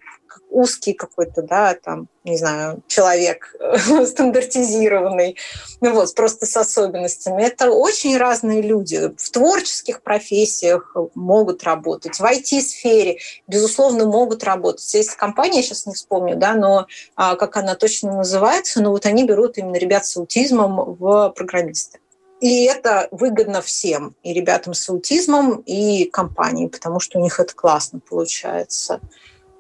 узкий 0.53 0.93
какой-то, 0.93 1.43
да, 1.43 1.75
там, 1.75 2.09
не 2.25 2.37
знаю, 2.37 2.83
человек 2.87 3.55
стандартизированный, 4.07 5.37
ну 5.81 5.95
вот, 5.95 6.15
просто 6.15 6.47
с 6.47 6.57
особенностями. 6.57 7.43
Это 7.43 7.71
очень 7.71 8.17
разные 8.17 8.63
люди. 8.63 9.13
В 9.17 9.31
творческих 9.31 10.03
профессиях 10.03 10.95
могут 11.15 11.65
работать, 11.65 12.21
в 12.21 12.25
IT-сфере, 12.25 13.19
безусловно, 13.49 14.07
могут 14.07 14.45
работать. 14.45 14.95
Есть 14.95 15.15
компания, 15.15 15.63
сейчас 15.63 15.87
не 15.87 15.95
вспомню, 15.95 16.37
да, 16.37 16.55
но 16.55 16.87
а, 17.17 17.37
как 17.37 17.57
она 17.57 17.75
точно 17.75 18.17
называется, 18.19 18.83
но 18.83 18.91
вот 18.91 19.07
они 19.07 19.25
берут 19.25 19.59
именно 19.59 19.77
ребят 19.77 20.07
с 20.07 20.17
аутизмом 20.17 20.97
в 20.99 21.31
программисты. 21.31 21.99
И 22.43 22.65
это 22.65 23.07
выгодно 23.13 23.63
всем, 23.63 24.17
и 24.25 24.33
ребятам 24.33 24.75
с 24.75 24.91
аутизмом, 24.91 25.63
и 25.65 26.07
компании, 26.07 26.67
потому 26.67 26.99
что 26.99 27.21
у 27.21 27.23
них 27.23 27.39
это 27.39 27.55
классно 27.55 28.01
получается. 28.01 29.01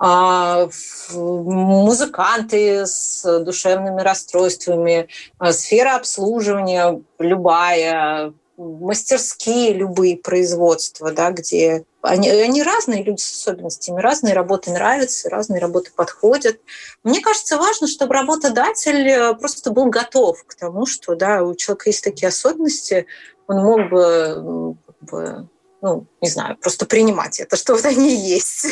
А, 0.04 0.68
музыканты 1.14 2.86
с 2.86 3.22
душевными 3.44 4.00
расстройствами, 4.00 5.06
а, 5.38 5.52
сфера 5.52 5.94
обслуживания 5.94 7.00
любая, 7.20 8.34
мастерские 8.56 9.74
любые 9.74 10.16
производства, 10.16 11.12
да, 11.12 11.30
где 11.30 11.84
они, 12.00 12.28
они 12.28 12.64
разные 12.64 13.04
люди 13.04 13.20
с 13.20 13.32
особенностями, 13.32 14.00
разные 14.00 14.34
работы 14.34 14.72
нравятся, 14.72 15.30
разные 15.30 15.60
работы 15.60 15.92
подходят. 15.94 16.58
Мне 17.04 17.20
кажется, 17.20 17.56
важно, 17.56 17.86
чтобы 17.86 18.14
работодатель 18.14 19.08
э, 19.08 19.34
просто 19.34 19.70
был 19.70 19.86
готов 19.86 20.42
к 20.44 20.56
тому, 20.56 20.84
что 20.84 21.14
да, 21.14 21.44
у 21.44 21.54
человека 21.54 21.90
есть 21.90 22.02
такие 22.02 22.26
особенности, 22.26 23.06
он 23.46 23.58
мог 23.58 23.88
бы, 23.88 24.76
бы 25.00 25.48
ну, 25.82 26.06
не 26.20 26.30
знаю, 26.30 26.56
просто 26.58 26.86
принимать 26.86 27.40
это, 27.40 27.56
что 27.62 27.74
вот 27.74 27.84
они 27.84 28.14
есть. 28.14 28.66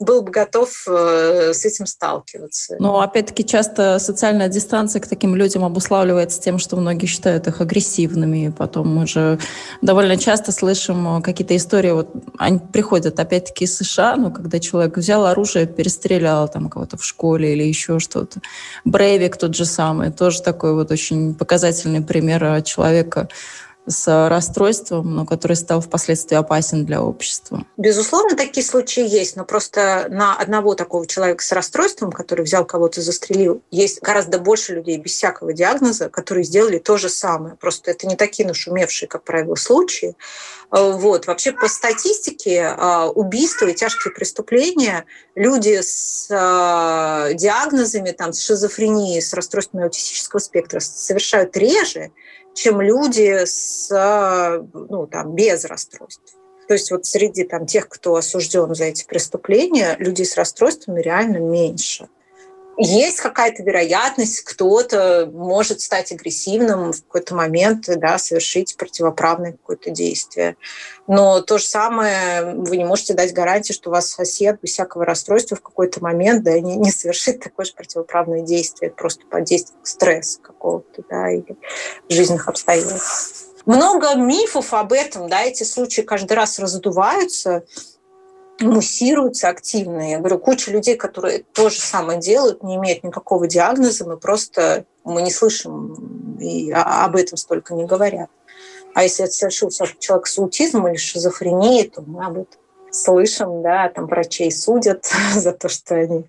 Был 0.00 0.22
бы 0.22 0.30
готов 0.32 0.70
э, 0.88 1.52
с 1.52 1.64
этим 1.64 1.86
сталкиваться. 1.86 2.76
Но, 2.78 3.00
опять-таки, 3.00 3.44
часто 3.44 3.98
социальная 3.98 4.48
дистанция 4.48 5.00
к 5.00 5.06
таким 5.06 5.36
людям 5.36 5.64
обуславливается 5.64 6.40
тем, 6.40 6.58
что 6.58 6.76
многие 6.76 7.06
считают 7.06 7.46
их 7.46 7.60
агрессивными. 7.60 8.52
Потом 8.56 8.88
мы 8.88 9.06
же 9.06 9.38
довольно 9.82 10.16
часто 10.16 10.50
слышим 10.50 11.22
какие-то 11.22 11.54
истории, 11.54 11.90
вот 11.90 12.10
они 12.38 12.58
приходят, 12.58 13.20
опять-таки, 13.20 13.64
из 13.64 13.76
США, 13.76 14.16
ну, 14.16 14.32
когда 14.32 14.58
человек 14.58 14.96
взял 14.96 15.26
оружие, 15.26 15.66
перестрелял 15.66 16.48
там 16.48 16.70
кого-то 16.70 16.96
в 16.96 17.04
школе 17.04 17.52
или 17.52 17.64
еще 17.64 17.98
что-то. 17.98 18.40
Брейвик 18.84 19.36
тот 19.36 19.54
же 19.54 19.66
самый, 19.66 20.10
тоже 20.10 20.40
такой 20.42 20.72
вот 20.72 20.90
очень 20.90 21.34
показательный 21.34 22.00
пример 22.00 22.62
человека, 22.62 23.28
с 23.86 24.28
расстройством, 24.28 25.14
но 25.14 25.24
который 25.24 25.56
стал 25.56 25.80
впоследствии 25.80 26.36
опасен 26.36 26.84
для 26.84 27.02
общества. 27.02 27.64
Безусловно, 27.76 28.36
такие 28.36 28.64
случаи 28.64 29.06
есть, 29.06 29.36
но 29.36 29.44
просто 29.44 30.06
на 30.10 30.36
одного 30.36 30.74
такого 30.74 31.06
человека 31.06 31.44
с 31.44 31.52
расстройством, 31.52 32.10
который 32.10 32.44
взял 32.44 32.64
кого-то, 32.64 33.00
застрелил, 33.00 33.62
есть 33.70 34.02
гораздо 34.02 34.38
больше 34.38 34.74
людей 34.74 34.98
без 34.98 35.12
всякого 35.12 35.52
диагноза, 35.52 36.08
которые 36.08 36.44
сделали 36.44 36.78
то 36.78 36.96
же 36.96 37.08
самое. 37.08 37.54
Просто 37.56 37.90
это 37.90 38.06
не 38.06 38.16
такие 38.16 38.46
нашумевшие, 38.46 39.08
как 39.08 39.22
правило, 39.22 39.54
случаи. 39.54 40.16
Э, 40.70 40.92
вот. 40.92 41.26
Вообще 41.26 41.52
по 41.52 41.68
статистике 41.68 42.74
э, 42.76 43.04
убийства 43.14 43.66
и 43.66 43.74
тяжкие 43.74 44.12
преступления 44.12 45.04
люди 45.34 45.80
с 45.80 46.26
э, 46.30 47.34
диагнозами, 47.34 48.10
там, 48.10 48.32
с 48.32 48.40
шизофренией, 48.40 49.22
с 49.22 49.32
расстройством 49.32 49.82
аутистического 49.82 50.40
спектра 50.40 50.80
совершают 50.80 51.56
реже, 51.56 52.10
чем 52.56 52.80
люди 52.80 53.44
с, 53.44 53.88
ну, 54.72 55.06
там, 55.06 55.34
без 55.34 55.64
расстройств. 55.64 56.34
То 56.66 56.74
есть 56.74 56.90
вот 56.90 57.06
среди 57.06 57.44
там, 57.44 57.66
тех, 57.66 57.88
кто 57.88 58.16
осужден 58.16 58.74
за 58.74 58.86
эти 58.86 59.04
преступления, 59.06 59.94
людей 59.98 60.26
с 60.26 60.36
расстройствами 60.36 61.00
реально 61.00 61.36
меньше 61.36 62.08
есть 62.78 63.20
какая-то 63.20 63.62
вероятность, 63.62 64.42
кто-то 64.42 65.30
может 65.32 65.80
стать 65.80 66.12
агрессивным 66.12 66.92
в 66.92 67.02
какой-то 67.02 67.34
момент, 67.34 67.84
да, 67.86 68.18
совершить 68.18 68.76
противоправное 68.76 69.52
какое-то 69.52 69.90
действие. 69.90 70.56
Но 71.06 71.40
то 71.40 71.58
же 71.58 71.64
самое, 71.64 72.54
вы 72.54 72.76
не 72.76 72.84
можете 72.84 73.14
дать 73.14 73.32
гарантии, 73.32 73.72
что 73.72 73.88
у 73.88 73.92
вас 73.92 74.08
сосед 74.08 74.60
без 74.60 74.72
всякого 74.72 75.04
расстройства 75.04 75.56
в 75.56 75.62
какой-то 75.62 76.02
момент 76.02 76.44
да, 76.44 76.58
не, 76.60 76.76
не 76.76 76.90
совершит 76.90 77.40
такое 77.40 77.64
же 77.64 77.72
противоправное 77.72 78.42
действие, 78.42 78.90
просто 78.90 79.26
под 79.26 79.44
действием 79.44 79.80
стресса 79.84 80.40
какого-то 80.40 81.02
да, 81.08 81.30
или 81.30 81.56
жизненных 82.08 82.48
обстоятельств. 82.48 83.46
Много 83.64 84.14
мифов 84.14 84.74
об 84.74 84.92
этом, 84.92 85.28
да, 85.28 85.42
эти 85.42 85.64
случаи 85.64 86.02
каждый 86.02 86.34
раз 86.34 86.58
раздуваются, 86.58 87.64
муссируются 88.60 89.48
активно. 89.48 90.10
Я 90.10 90.18
говорю, 90.18 90.38
куча 90.38 90.70
людей, 90.70 90.96
которые 90.96 91.44
то 91.52 91.68
же 91.68 91.78
самое 91.78 92.18
делают, 92.18 92.62
не 92.62 92.76
имеют 92.76 93.04
никакого 93.04 93.46
диагноза, 93.46 94.06
мы 94.06 94.16
просто 94.16 94.84
мы 95.04 95.22
не 95.22 95.30
слышим 95.30 96.38
и 96.40 96.70
об 96.72 97.16
этом 97.16 97.36
столько 97.36 97.74
не 97.74 97.84
говорят. 97.84 98.30
А 98.94 99.02
если 99.02 99.24
это 99.24 99.34
совершился 99.34 99.84
человек 99.98 100.26
с 100.26 100.38
аутизмом 100.38 100.88
или 100.88 100.96
шизофренией, 100.96 101.88
то 101.88 102.02
мы 102.02 102.24
об 102.24 102.38
этом 102.38 102.60
слышим, 102.90 103.62
да, 103.62 103.90
там 103.90 104.06
врачей 104.06 104.50
судят 104.50 105.06
за 105.34 105.52
то, 105.52 105.68
что 105.68 105.94
они 105.94 106.24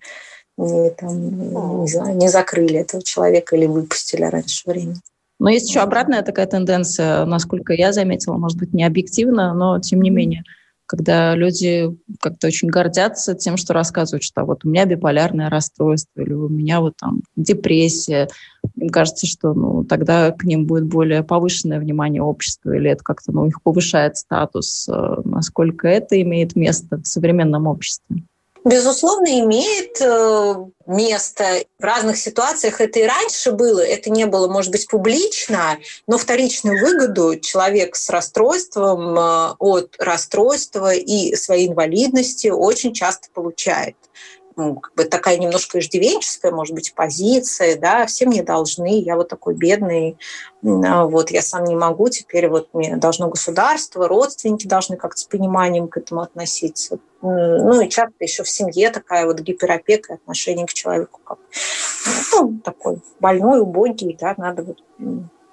не, 0.58 0.90
там, 0.90 1.80
не, 1.82 1.88
знаю, 1.88 2.16
не 2.16 2.28
закрыли 2.28 2.80
этого 2.80 3.02
человека 3.02 3.56
или 3.56 3.66
выпустили 3.66 4.24
раньше 4.24 4.62
времени. 4.66 4.96
Но 5.40 5.50
есть 5.50 5.68
еще 5.68 5.80
обратная 5.80 6.22
такая 6.22 6.46
тенденция, 6.46 7.24
насколько 7.24 7.72
я 7.72 7.92
заметила, 7.92 8.34
может 8.34 8.58
быть, 8.58 8.74
не 8.74 8.84
объективно, 8.84 9.54
но 9.54 9.80
тем 9.80 10.02
не 10.02 10.10
менее– 10.10 10.44
когда 10.88 11.34
люди 11.34 11.94
как-то 12.18 12.46
очень 12.46 12.68
гордятся 12.68 13.34
тем, 13.34 13.58
что 13.58 13.74
рассказывают, 13.74 14.22
что 14.22 14.44
вот 14.44 14.64
у 14.64 14.68
меня 14.70 14.86
биполярное 14.86 15.50
расстройство 15.50 16.22
или 16.22 16.32
у 16.32 16.48
меня 16.48 16.80
вот 16.80 16.94
там 16.98 17.20
депрессия. 17.36 18.28
Им 18.74 18.88
кажется, 18.88 19.26
что 19.26 19.52
ну, 19.52 19.84
тогда 19.84 20.32
к 20.32 20.44
ним 20.44 20.64
будет 20.66 20.86
более 20.86 21.22
повышенное 21.22 21.78
внимание 21.78 22.22
общества 22.22 22.74
или 22.74 22.90
это 22.90 23.04
как-то 23.04 23.32
ну, 23.32 23.46
их 23.46 23.62
повышает 23.62 24.16
статус. 24.16 24.88
Э, 24.88 25.20
насколько 25.24 25.86
это 25.86 26.20
имеет 26.22 26.56
место 26.56 26.96
в 26.96 27.06
современном 27.06 27.66
обществе? 27.66 28.22
Безусловно, 28.68 29.40
имеет 29.40 29.98
э, 29.98 30.54
место. 30.86 31.64
В 31.78 31.82
разных 31.82 32.18
ситуациях 32.18 32.82
это 32.82 32.98
и 32.98 33.06
раньше 33.06 33.52
было, 33.52 33.80
это 33.80 34.10
не 34.10 34.26
было, 34.26 34.46
может 34.46 34.72
быть, 34.72 34.86
публично, 34.86 35.78
но 36.06 36.18
вторичную 36.18 36.78
выгоду 36.78 37.40
человек 37.40 37.96
с 37.96 38.10
расстройством 38.10 39.18
э, 39.18 39.54
от 39.58 39.96
расстройства 39.98 40.92
и 40.92 41.34
своей 41.34 41.68
инвалидности 41.68 42.48
очень 42.48 42.92
часто 42.92 43.28
получает. 43.32 43.96
Ну, 44.58 44.82
такая 45.08 45.38
немножко 45.38 45.78
иждивенческая, 45.78 46.50
может 46.50 46.74
быть, 46.74 46.92
позиция, 46.92 47.78
да, 47.78 48.06
все 48.06 48.26
мне 48.26 48.42
должны, 48.42 49.00
я 49.00 49.14
вот 49.14 49.28
такой 49.28 49.54
бедный, 49.54 50.18
а, 50.64 51.06
вот 51.06 51.30
я 51.30 51.42
сам 51.42 51.64
не 51.64 51.76
могу, 51.76 52.08
теперь 52.08 52.48
вот 52.48 52.68
мне 52.74 52.96
должно 52.96 53.28
государство, 53.28 54.08
родственники 54.08 54.66
должны 54.66 54.96
как-то 54.96 55.20
с 55.20 55.24
пониманием 55.24 55.86
к 55.86 55.96
этому 55.96 56.22
относиться. 56.22 56.98
Ну 57.22 57.80
и 57.80 57.88
часто 57.88 58.14
еще 58.18 58.42
в 58.42 58.48
семье 58.48 58.90
такая 58.90 59.26
вот 59.26 59.40
гиперопека 59.40 60.14
отношение 60.14 60.66
к 60.66 60.72
человеку 60.72 61.20
как 61.24 61.38
ну, 62.32 62.58
такой 62.64 62.98
больной, 63.20 63.60
убогий, 63.60 64.16
да, 64.20 64.34
надо 64.36 64.62
вот 64.64 64.82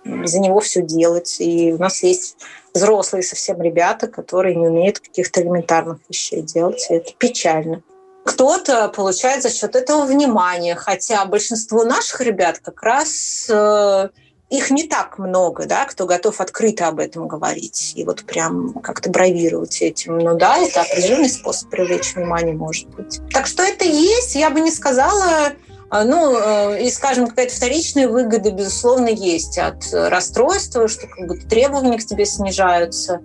за 0.04 0.40
него 0.40 0.60
все 0.60 0.82
делать. 0.82 1.38
И 1.40 1.74
у 1.74 1.78
нас 1.78 2.02
есть 2.04 2.38
взрослые 2.74 3.24
совсем 3.24 3.62
ребята, 3.62 4.08
которые 4.08 4.56
не 4.56 4.68
умеют 4.68 5.00
каких-то 5.00 5.42
элементарных 5.42 6.00
вещей 6.10 6.42
делать. 6.42 6.86
И 6.90 6.96
это 6.96 7.12
печально. 7.18 7.84
Кто-то 8.26 8.90
получает 8.90 9.44
за 9.44 9.52
счет 9.52 9.76
этого 9.76 10.06
внимание, 10.06 10.74
хотя 10.76 11.24
большинство 11.26 11.84
наших 11.84 12.22
ребят 12.22 12.58
как 12.58 12.82
раз 12.82 13.48
э, 13.50 14.10
их 14.50 14.72
не 14.72 14.88
так 14.88 15.20
много, 15.20 15.68
да, 15.68 15.86
кто 15.86 16.08
готов 16.08 16.42
открыто 16.42 16.88
об 16.88 17.00
этом 17.00 17.28
говорить 17.28 17.94
и 17.96 18.04
вот 18.04 18.24
прям 18.24 18.74
как-то 18.74 19.12
бравировать 19.12 19.80
этим. 19.84 20.18
Ну 20.18 20.36
да, 20.36 20.58
это 20.58 20.82
определенный 20.82 21.30
способ 21.30 21.70
привлечь 21.70 22.16
внимание, 22.16 22.56
может 22.56 22.90
быть. 22.90 23.22
Так 23.32 23.46
что 23.46 23.62
это 23.62 23.86
есть, 23.86 24.34
я 24.34 24.50
бы 24.50 24.60
не 24.60 24.72
сказала, 24.72 25.54
а, 25.92 26.04
ну, 26.04 26.36
э, 26.36 26.84
и, 26.84 26.90
скажем, 26.90 27.28
какая-то 27.28 27.56
вторичная 27.56 28.08
выгода, 28.08 28.50
безусловно, 28.50 29.10
есть 29.10 29.60
от 29.60 29.84
расстройства, 29.94 30.88
что 30.88 31.06
как 31.06 31.28
бы 31.28 31.38
требования 31.38 32.00
к 32.00 32.06
тебе 32.06 32.26
снижаются. 32.26 33.22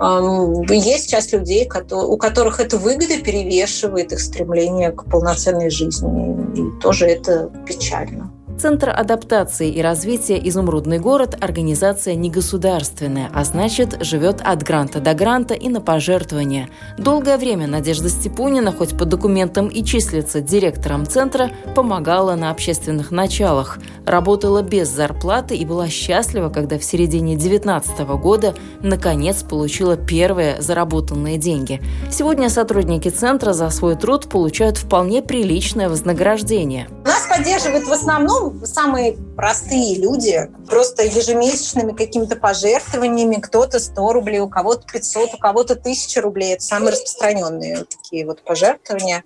Есть 0.00 1.10
часть 1.10 1.32
людей, 1.32 1.68
у 1.90 2.16
которых 2.16 2.60
эта 2.60 2.78
выгода 2.78 3.18
перевешивает 3.18 4.12
их 4.12 4.20
стремление 4.20 4.90
к 4.90 5.04
полноценной 5.04 5.70
жизни. 5.70 6.36
И 6.56 6.80
тоже 6.80 7.06
это 7.06 7.50
печально. 7.66 8.30
Центр 8.56 8.88
адаптации 8.88 9.68
и 9.68 9.82
развития 9.82 10.40
«Изумрудный 10.48 10.98
город»– 10.98 11.36
организация 11.40 12.14
негосударственная, 12.14 13.28
а 13.34 13.44
значит, 13.44 13.98
живет 14.00 14.40
от 14.42 14.62
гранта 14.62 15.00
до 15.00 15.12
гранта 15.12 15.54
и 15.54 15.68
на 15.68 15.80
пожертвования. 15.80 16.68
Долгое 16.96 17.36
время 17.36 17.66
Надежда 17.66 18.08
Степунина, 18.08 18.72
хоть 18.72 18.96
по 18.96 19.04
документам 19.04 19.66
и 19.66 19.84
числится 19.84 20.40
директором 20.40 21.04
центра, 21.04 21.50
помогала 21.74 22.36
на 22.36 22.50
общественных 22.50 23.10
началах. 23.10 23.78
Работала 24.06 24.62
без 24.62 24.88
зарплаты 24.88 25.56
и 25.56 25.66
была 25.66 25.88
счастлива, 25.88 26.48
когда 26.48 26.78
в 26.78 26.84
середине 26.84 27.36
2019 27.36 27.98
года 28.20 28.54
наконец 28.80 29.42
получила 29.42 29.96
первые 29.96 30.62
заработанные 30.62 31.38
деньги. 31.38 31.82
Сегодня 32.10 32.48
сотрудники 32.48 33.08
центра 33.08 33.52
за 33.52 33.68
свой 33.70 33.96
труд 33.96 34.28
получают 34.28 34.78
вполне 34.78 35.22
приличное 35.22 35.88
вознаграждение. 35.88 36.88
Нас 37.04 37.26
поддерживают 37.28 37.86
в 37.86 37.92
основном 37.92 38.43
самые 38.64 39.16
простые 39.36 39.96
люди, 39.96 40.50
просто 40.68 41.04
ежемесячными 41.04 41.92
какими-то 41.92 42.36
пожертвованиями, 42.36 43.36
кто-то 43.36 43.78
100 43.78 44.12
рублей, 44.12 44.40
у 44.40 44.48
кого-то 44.48 44.86
500, 44.92 45.34
у 45.34 45.38
кого-то 45.38 45.74
1000 45.74 46.20
рублей. 46.20 46.54
Это 46.54 46.62
самые 46.62 46.92
распространенные 46.92 47.84
такие 47.84 48.26
вот 48.26 48.42
пожертвования. 48.42 49.24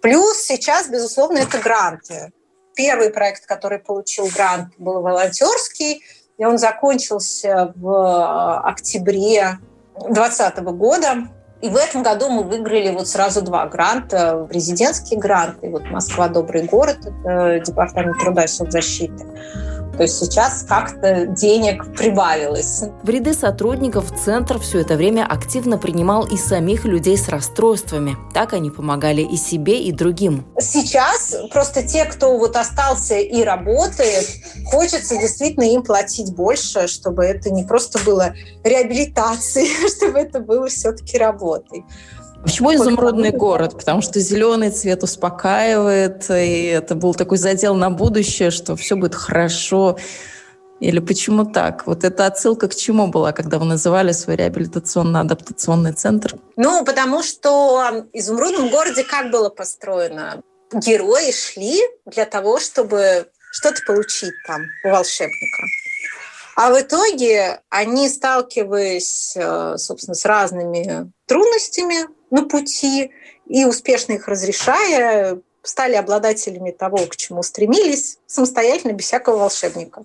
Плюс 0.00 0.38
сейчас, 0.38 0.88
безусловно, 0.88 1.38
это 1.38 1.58
гранты. 1.58 2.32
Первый 2.74 3.10
проект, 3.10 3.46
который 3.46 3.78
получил 3.78 4.28
грант, 4.34 4.74
был 4.78 5.02
волонтерский, 5.02 6.02
и 6.38 6.44
он 6.44 6.58
закончился 6.58 7.72
в 7.76 8.60
октябре 8.60 9.58
2020 9.94 10.58
года. 10.76 11.28
И 11.62 11.68
в 11.68 11.76
этом 11.76 12.02
году 12.02 12.28
мы 12.28 12.42
выиграли 12.42 12.90
вот 12.90 13.06
сразу 13.06 13.40
два 13.40 13.66
гранта, 13.66 14.46
президентские 14.48 15.20
гранты. 15.20 15.70
Вот 15.70 15.84
Москва 15.90 16.28
добрый 16.28 16.64
город, 16.64 16.98
департамент 17.00 18.18
труда 18.18 18.42
и 18.42 18.48
соцзащиты. 18.48 19.24
То 19.96 20.04
есть 20.04 20.18
сейчас 20.18 20.64
как-то 20.66 21.26
денег 21.26 21.94
прибавилось. 21.96 22.84
В 23.02 23.08
ряды 23.08 23.34
сотрудников 23.34 24.12
Центр 24.18 24.58
все 24.58 24.80
это 24.80 24.96
время 24.96 25.26
активно 25.26 25.76
принимал 25.78 26.26
и 26.26 26.36
самих 26.36 26.84
людей 26.84 27.18
с 27.18 27.28
расстройствами. 27.28 28.16
Так 28.32 28.54
они 28.54 28.70
помогали 28.70 29.22
и 29.22 29.36
себе, 29.36 29.82
и 29.82 29.92
другим. 29.92 30.46
Сейчас 30.58 31.34
просто 31.52 31.82
те, 31.82 32.04
кто 32.06 32.38
вот 32.38 32.56
остался 32.56 33.18
и 33.18 33.42
работает, 33.42 34.26
хочется 34.66 35.16
действительно 35.18 35.64
им 35.64 35.82
платить 35.82 36.34
больше, 36.34 36.88
чтобы 36.88 37.24
это 37.24 37.50
не 37.50 37.64
просто 37.64 37.98
было 38.04 38.34
реабилитацией, 38.64 39.88
чтобы 39.96 40.20
это 40.20 40.40
было 40.40 40.68
все-таки 40.68 41.18
работой. 41.18 41.84
Почему 42.42 42.74
изумрудный 42.74 43.30
город? 43.30 43.76
Потому 43.76 44.02
что 44.02 44.18
зеленый 44.20 44.70
цвет 44.70 45.02
успокаивает, 45.02 46.28
и 46.30 46.64
это 46.66 46.94
был 46.94 47.14
такой 47.14 47.38
задел 47.38 47.74
на 47.74 47.90
будущее, 47.90 48.50
что 48.50 48.74
все 48.76 48.96
будет 48.96 49.14
хорошо. 49.14 49.98
Или 50.80 50.98
почему 50.98 51.44
так? 51.44 51.86
Вот 51.86 52.02
эта 52.02 52.26
отсылка 52.26 52.66
к 52.66 52.74
чему 52.74 53.06
была, 53.06 53.30
когда 53.32 53.60
вы 53.60 53.66
называли 53.66 54.10
свой 54.10 54.34
реабилитационно-адаптационный 54.34 55.92
центр? 55.92 56.34
Ну, 56.56 56.84
потому 56.84 57.22
что 57.22 58.08
в 58.12 58.16
изумрудном 58.18 58.68
городе 58.68 59.04
как 59.04 59.30
было 59.30 59.48
построено? 59.48 60.42
Герои 60.72 61.30
шли 61.30 61.80
для 62.06 62.24
того, 62.24 62.58
чтобы 62.58 63.28
что-то 63.52 63.80
получить 63.86 64.34
там 64.46 64.62
у 64.84 64.88
волшебника. 64.88 65.62
А 66.54 66.72
в 66.72 66.80
итоге 66.80 67.60
они, 67.70 68.08
сталкиваясь, 68.08 69.34
э, 69.36 69.76
собственно, 69.78 70.14
с 70.14 70.24
разными 70.24 71.10
трудностями 71.26 72.08
на 72.30 72.44
пути 72.44 73.10
и 73.46 73.64
успешно 73.64 74.12
их 74.12 74.28
разрешая, 74.28 75.40
стали 75.62 75.94
обладателями 75.94 76.70
того, 76.70 76.98
к 77.06 77.16
чему 77.16 77.42
стремились, 77.42 78.18
самостоятельно, 78.26 78.92
без 78.92 79.06
всякого 79.06 79.36
волшебника. 79.36 80.04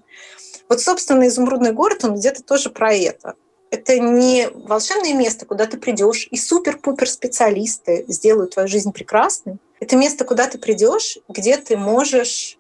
Вот, 0.70 0.82
собственно, 0.82 1.28
изумрудный 1.28 1.72
город, 1.72 2.04
он 2.04 2.16
где-то 2.16 2.44
тоже 2.44 2.70
про 2.70 2.94
это. 2.94 3.36
Это 3.70 4.00
не 4.00 4.48
волшебное 4.54 5.14
место, 5.14 5.46
куда 5.46 5.66
ты 5.66 5.78
придешь, 5.78 6.28
и 6.32 6.38
супер-пупер 6.38 7.10
специалисты 7.10 8.06
сделают 8.08 8.54
твою 8.54 8.68
жизнь 8.68 8.94
прекрасной. 8.94 9.58
Это 9.80 9.96
место, 9.96 10.24
куда 10.24 10.48
ты 10.48 10.58
придешь, 10.58 11.18
где 11.28 11.58
ты 11.58 11.76
можешь 11.76 12.57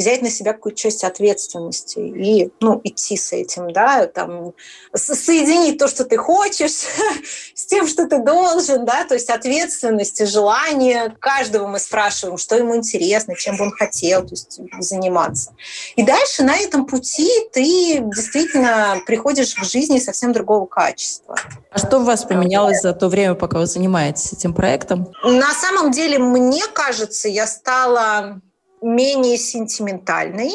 взять 0.00 0.22
на 0.22 0.30
себя 0.30 0.52
какую-то 0.52 0.78
часть 0.78 1.04
ответственности 1.04 1.98
и 1.98 2.50
ну, 2.60 2.80
идти 2.82 3.16
с 3.16 3.32
этим, 3.32 3.72
да, 3.72 4.06
там, 4.06 4.54
соединить 4.94 5.78
то, 5.78 5.88
что 5.88 6.04
ты 6.04 6.16
хочешь, 6.16 6.72
с 7.54 7.66
тем, 7.66 7.86
что 7.86 8.06
ты 8.06 8.18
должен, 8.18 8.84
да, 8.84 9.04
то 9.04 9.14
есть 9.14 9.30
ответственность 9.30 10.20
и 10.20 10.24
желание. 10.24 11.14
Каждого 11.20 11.66
мы 11.66 11.78
спрашиваем, 11.78 12.38
что 12.38 12.56
ему 12.56 12.76
интересно, 12.76 13.36
чем 13.36 13.56
бы 13.56 13.64
он 13.64 13.70
хотел 13.70 14.22
то 14.22 14.30
есть, 14.30 14.58
заниматься. 14.80 15.52
И 15.96 16.02
дальше 16.02 16.42
на 16.42 16.56
этом 16.56 16.86
пути 16.86 17.28
ты 17.52 17.98
действительно 18.00 19.00
приходишь 19.06 19.54
к 19.54 19.64
жизни 19.64 19.98
совсем 19.98 20.32
другого 20.32 20.66
качества. 20.66 21.36
А 21.70 21.78
что 21.78 21.98
у 21.98 22.04
вас 22.04 22.24
поменялось 22.24 22.80
за 22.80 22.92
то 22.94 23.08
время, 23.08 23.34
пока 23.34 23.58
вы 23.58 23.66
занимаетесь 23.66 24.32
этим 24.32 24.54
проектом? 24.54 25.12
На 25.22 25.52
самом 25.52 25.90
деле, 25.90 26.18
мне 26.18 26.62
кажется, 26.72 27.28
я 27.28 27.46
стала 27.46 28.40
менее 28.82 29.36
сентиментальной. 29.38 30.54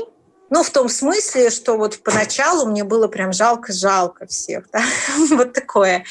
Ну, 0.49 0.63
в 0.63 0.69
том 0.69 0.89
смысле, 0.89 1.49
что 1.49 1.77
вот 1.77 1.99
поначалу 2.03 2.67
мне 2.67 2.83
было 2.83 3.07
прям 3.07 3.33
жалко-жалко 3.33 4.25
всех. 4.27 4.69
Да? 4.71 4.83
вот 5.31 5.53
такое. 5.53 6.05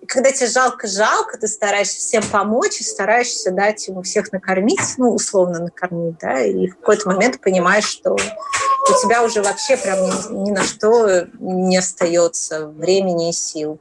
И 0.00 0.06
когда 0.06 0.30
тебе 0.30 0.48
жалко-жалко, 0.48 1.38
ты 1.38 1.48
стараешься 1.48 1.98
всем 1.98 2.22
помочь 2.30 2.80
и 2.80 2.84
стараешься 2.84 3.50
дать 3.50 3.86
ему 3.88 4.02
всех 4.02 4.32
накормить, 4.32 4.94
ну, 4.98 5.14
условно 5.14 5.58
накормить, 5.58 6.18
да, 6.20 6.42
и 6.42 6.68
в 6.68 6.76
какой-то 6.76 7.08
момент 7.08 7.40
понимаешь, 7.40 7.86
что 7.86 8.12
у 8.12 9.02
тебя 9.02 9.22
уже 9.22 9.42
вообще 9.42 9.76
прям 9.76 9.98
ни, 10.00 10.48
ни 10.48 10.50
на 10.50 10.62
что 10.62 11.26
не 11.38 11.78
остается 11.78 12.66
времени 12.68 13.30
и 13.30 13.32
сил. 13.32 13.78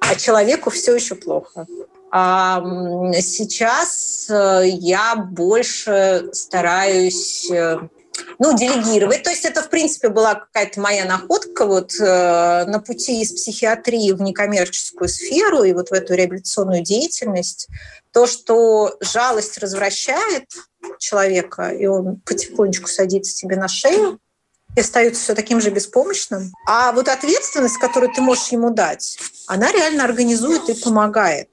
А 0.00 0.14
человеку 0.14 0.70
все 0.70 0.94
еще 0.94 1.14
плохо. 1.14 1.66
Сейчас 2.12 4.26
э, 4.28 4.64
я 4.66 5.16
больше 5.16 6.28
стараюсь 6.34 7.50
э, 7.50 7.78
ну, 8.38 8.54
делегировать. 8.54 9.22
То 9.22 9.30
есть 9.30 9.46
это, 9.46 9.62
в 9.62 9.70
принципе, 9.70 10.10
была 10.10 10.34
какая-то 10.34 10.78
моя 10.78 11.06
находка 11.06 11.64
вот 11.64 11.94
э, 11.98 12.64
на 12.66 12.80
пути 12.80 13.22
из 13.22 13.32
психиатрии 13.32 14.12
в 14.12 14.20
некоммерческую 14.20 15.08
сферу 15.08 15.62
и 15.62 15.72
вот 15.72 15.88
в 15.88 15.94
эту 15.94 16.14
реабилитационную 16.14 16.82
деятельность. 16.82 17.68
То, 18.12 18.26
что 18.26 18.94
жалость 19.00 19.56
развращает 19.56 20.50
человека, 20.98 21.70
и 21.70 21.86
он 21.86 22.20
потихонечку 22.26 22.88
садится 22.88 23.34
тебе 23.34 23.56
на 23.56 23.68
шею, 23.68 24.18
и 24.76 24.80
остается 24.80 25.22
все 25.22 25.34
таким 25.34 25.62
же 25.62 25.70
беспомощным. 25.70 26.52
А 26.66 26.92
вот 26.92 27.08
ответственность, 27.08 27.78
которую 27.78 28.12
ты 28.12 28.20
можешь 28.20 28.48
ему 28.48 28.68
дать, 28.68 29.18
она 29.46 29.72
реально 29.72 30.04
организует 30.04 30.68
и 30.68 30.74
помогает 30.74 31.48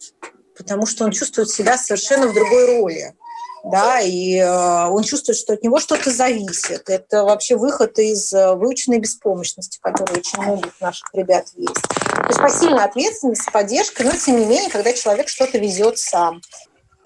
потому 0.59 0.85
что 0.85 1.05
он 1.05 1.11
чувствует 1.11 1.49
себя 1.49 1.77
совершенно 1.77 2.27
в 2.27 2.33
другой 2.33 2.79
роли. 2.79 3.15
Да, 3.63 3.99
и 3.99 4.37
э, 4.37 4.87
он 4.87 5.03
чувствует, 5.03 5.37
что 5.37 5.53
от 5.53 5.63
него 5.63 5.79
что-то 5.79 6.11
зависит. 6.11 6.89
Это 6.89 7.23
вообще 7.23 7.57
выход 7.57 7.97
из 7.99 8.31
э, 8.31 8.55
выученной 8.55 8.99
беспомощности, 8.99 9.79
которая 9.81 10.17
очень 10.17 10.41
многих 10.41 10.79
наших 10.79 11.09
ребят 11.13 11.47
есть. 11.55 11.81
То 11.81 12.27
есть 12.27 12.39
посильная 12.39 12.85
ответственность, 12.85 13.51
поддержка, 13.51 14.03
но 14.03 14.11
тем 14.11 14.39
не 14.39 14.45
менее, 14.45 14.69
когда 14.69 14.93
человек 14.93 15.27
что-то 15.27 15.57
везет 15.57 15.97
сам. 15.97 16.41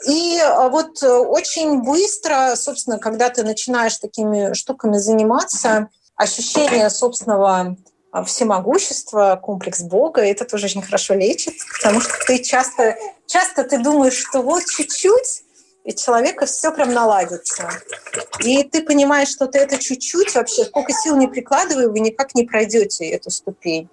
И 0.08 0.38
а, 0.39 0.70
вот 0.70 1.01
э, 1.01 1.08
очень 1.08 1.82
быстро, 1.82 2.56
собственно, 2.56 2.99
когда 2.99 3.30
ты 3.30 3.43
начинаешь 3.43 3.97
такими 3.97 4.54
штуками 4.54 4.97
заниматься, 4.97 5.89
ощущение 6.16 6.89
собственного 6.89 7.76
а, 8.14 8.24
всемогущества, 8.24 9.39
комплекс 9.41 9.82
Бога, 9.82 10.22
это 10.22 10.45
тоже 10.45 10.68
очень 10.68 10.84
хорошо 10.84 11.16
лечит, 11.16 11.55
потому 11.74 11.99
что 11.99 12.14
ты 12.28 12.43
часто, 12.43 12.95
часто 13.26 13.64
ты 13.64 13.80
думаешь, 13.80 14.14
что 14.14 14.43
вот 14.43 14.64
чуть-чуть, 14.66 15.43
и 15.84 15.95
человека 15.95 16.45
все 16.45 16.72
прям 16.72 16.93
наладится. 16.93 17.72
И 18.43 18.61
ты 18.66 18.84
понимаешь, 18.84 19.30
что 19.30 19.47
ты 19.47 19.57
это 19.57 19.80
чуть-чуть 19.80 20.36
вообще, 20.36 20.66
сколько 20.66 20.93
сил 20.93 21.18
не 21.18 21.28
прикладывая, 21.28 21.88
вы 21.88 22.01
никак 22.01 22.36
не 22.36 22.43
пройдете 22.43 23.09
эту 23.09 23.32
ступень. 23.32 23.89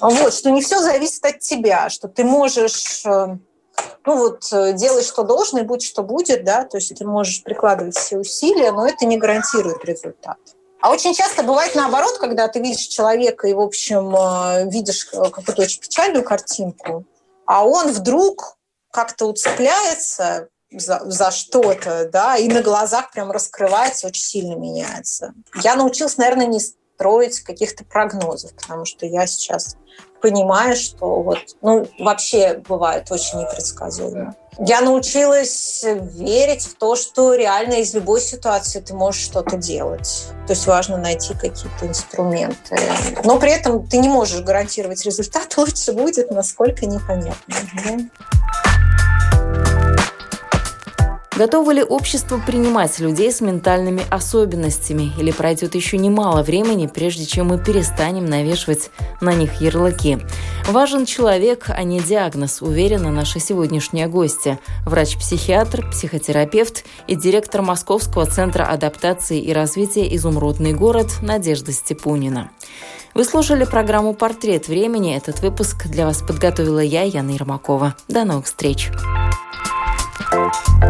Вот, 0.00 0.34
что 0.34 0.50
не 0.50 0.60
все 0.60 0.80
зависит 0.80 1.24
от 1.24 1.38
тебя, 1.38 1.88
что 1.88 2.08
ты 2.08 2.22
можешь 2.22 3.02
э, 3.06 3.38
ну 4.04 4.18
вот 4.18 4.52
э, 4.52 4.74
делай, 4.74 5.02
что 5.02 5.22
должно, 5.22 5.60
и 5.60 5.62
будь, 5.62 5.82
что 5.82 6.02
будет, 6.02 6.44
да, 6.44 6.64
то 6.64 6.76
есть 6.76 6.94
ты 6.94 7.06
можешь 7.06 7.42
прикладывать 7.42 7.96
все 7.96 8.18
усилия, 8.18 8.72
но 8.72 8.86
это 8.86 9.06
не 9.06 9.16
гарантирует 9.16 9.82
результат. 9.86 10.36
А 10.84 10.90
очень 10.90 11.14
часто 11.14 11.42
бывает 11.42 11.74
наоборот, 11.74 12.18
когда 12.18 12.46
ты 12.46 12.60
видишь 12.60 12.88
человека 12.88 13.48
и, 13.48 13.54
в 13.54 13.60
общем, 13.60 14.14
э, 14.14 14.68
видишь 14.68 15.06
какую-то 15.06 15.62
очень 15.62 15.80
печальную 15.80 16.22
картинку, 16.22 17.06
а 17.46 17.64
он 17.64 17.90
вдруг 17.90 18.58
как-то 18.92 19.24
уцепляется 19.24 20.48
за, 20.70 21.00
за 21.06 21.30
что-то, 21.30 22.10
да, 22.12 22.36
и 22.36 22.48
на 22.48 22.60
глазах 22.60 23.12
прям 23.12 23.30
раскрывается, 23.30 24.08
очень 24.08 24.24
сильно 24.24 24.56
меняется. 24.56 25.32
Я 25.62 25.74
научилась, 25.76 26.18
наверное, 26.18 26.48
не 26.48 26.60
строить 26.60 27.40
каких-то 27.40 27.82
прогнозов, 27.86 28.54
потому 28.54 28.84
что 28.84 29.06
я 29.06 29.26
сейчас 29.26 29.78
понимаю, 30.24 30.74
что 30.74 31.20
вот, 31.20 31.38
ну, 31.60 31.86
вообще 31.98 32.62
бывает 32.66 33.12
очень 33.12 33.40
непредсказуемо. 33.40 34.34
Я 34.58 34.80
научилась 34.80 35.84
верить 35.84 36.62
в 36.62 36.76
то, 36.78 36.96
что 36.96 37.34
реально 37.34 37.74
из 37.74 37.92
любой 37.92 38.22
ситуации 38.22 38.80
ты 38.80 38.94
можешь 38.94 39.20
что-то 39.20 39.58
делать. 39.58 40.28
То 40.46 40.54
есть 40.54 40.66
важно 40.66 40.96
найти 40.96 41.34
какие-то 41.34 41.86
инструменты. 41.86 42.78
Но 43.22 43.38
при 43.38 43.50
этом 43.50 43.86
ты 43.86 43.98
не 43.98 44.08
можешь 44.08 44.40
гарантировать 44.40 45.04
результат, 45.04 45.54
лучше 45.58 45.92
будет, 45.92 46.30
насколько 46.30 46.86
непонятно. 46.86 47.54
Готово 51.36 51.72
ли 51.72 51.82
общество 51.82 52.38
принимать 52.38 53.00
людей 53.00 53.32
с 53.32 53.40
ментальными 53.40 54.04
особенностями? 54.08 55.12
Или 55.18 55.32
пройдет 55.32 55.74
еще 55.74 55.98
немало 55.98 56.44
времени, 56.44 56.86
прежде 56.86 57.26
чем 57.26 57.48
мы 57.48 57.58
перестанем 57.58 58.24
навешивать 58.24 58.90
на 59.20 59.34
них 59.34 59.60
ярлыки? 59.60 60.18
Важен 60.68 61.06
человек, 61.06 61.66
а 61.68 61.82
не 61.82 61.98
диагноз, 61.98 62.62
уверена 62.62 63.10
наша 63.10 63.40
сегодняшняя 63.40 64.06
гостья. 64.06 64.60
Врач-психиатр, 64.86 65.90
психотерапевт 65.90 66.84
и 67.08 67.16
директор 67.16 67.62
Московского 67.62 68.26
центра 68.26 68.64
адаптации 68.64 69.40
и 69.40 69.52
развития 69.52 70.14
«Изумрудный 70.14 70.72
город» 70.72 71.08
Надежда 71.20 71.72
Степунина. 71.72 72.52
Вы 73.12 73.24
слушали 73.24 73.64
программу 73.64 74.14
«Портрет 74.14 74.68
времени». 74.68 75.16
Этот 75.16 75.40
выпуск 75.40 75.86
для 75.86 76.06
вас 76.06 76.22
подготовила 76.22 76.78
я, 76.78 77.02
Яна 77.02 77.30
Ермакова. 77.30 77.96
До 78.06 78.24
новых 78.24 78.46
встреч! 78.46 78.92
Música 80.32 80.84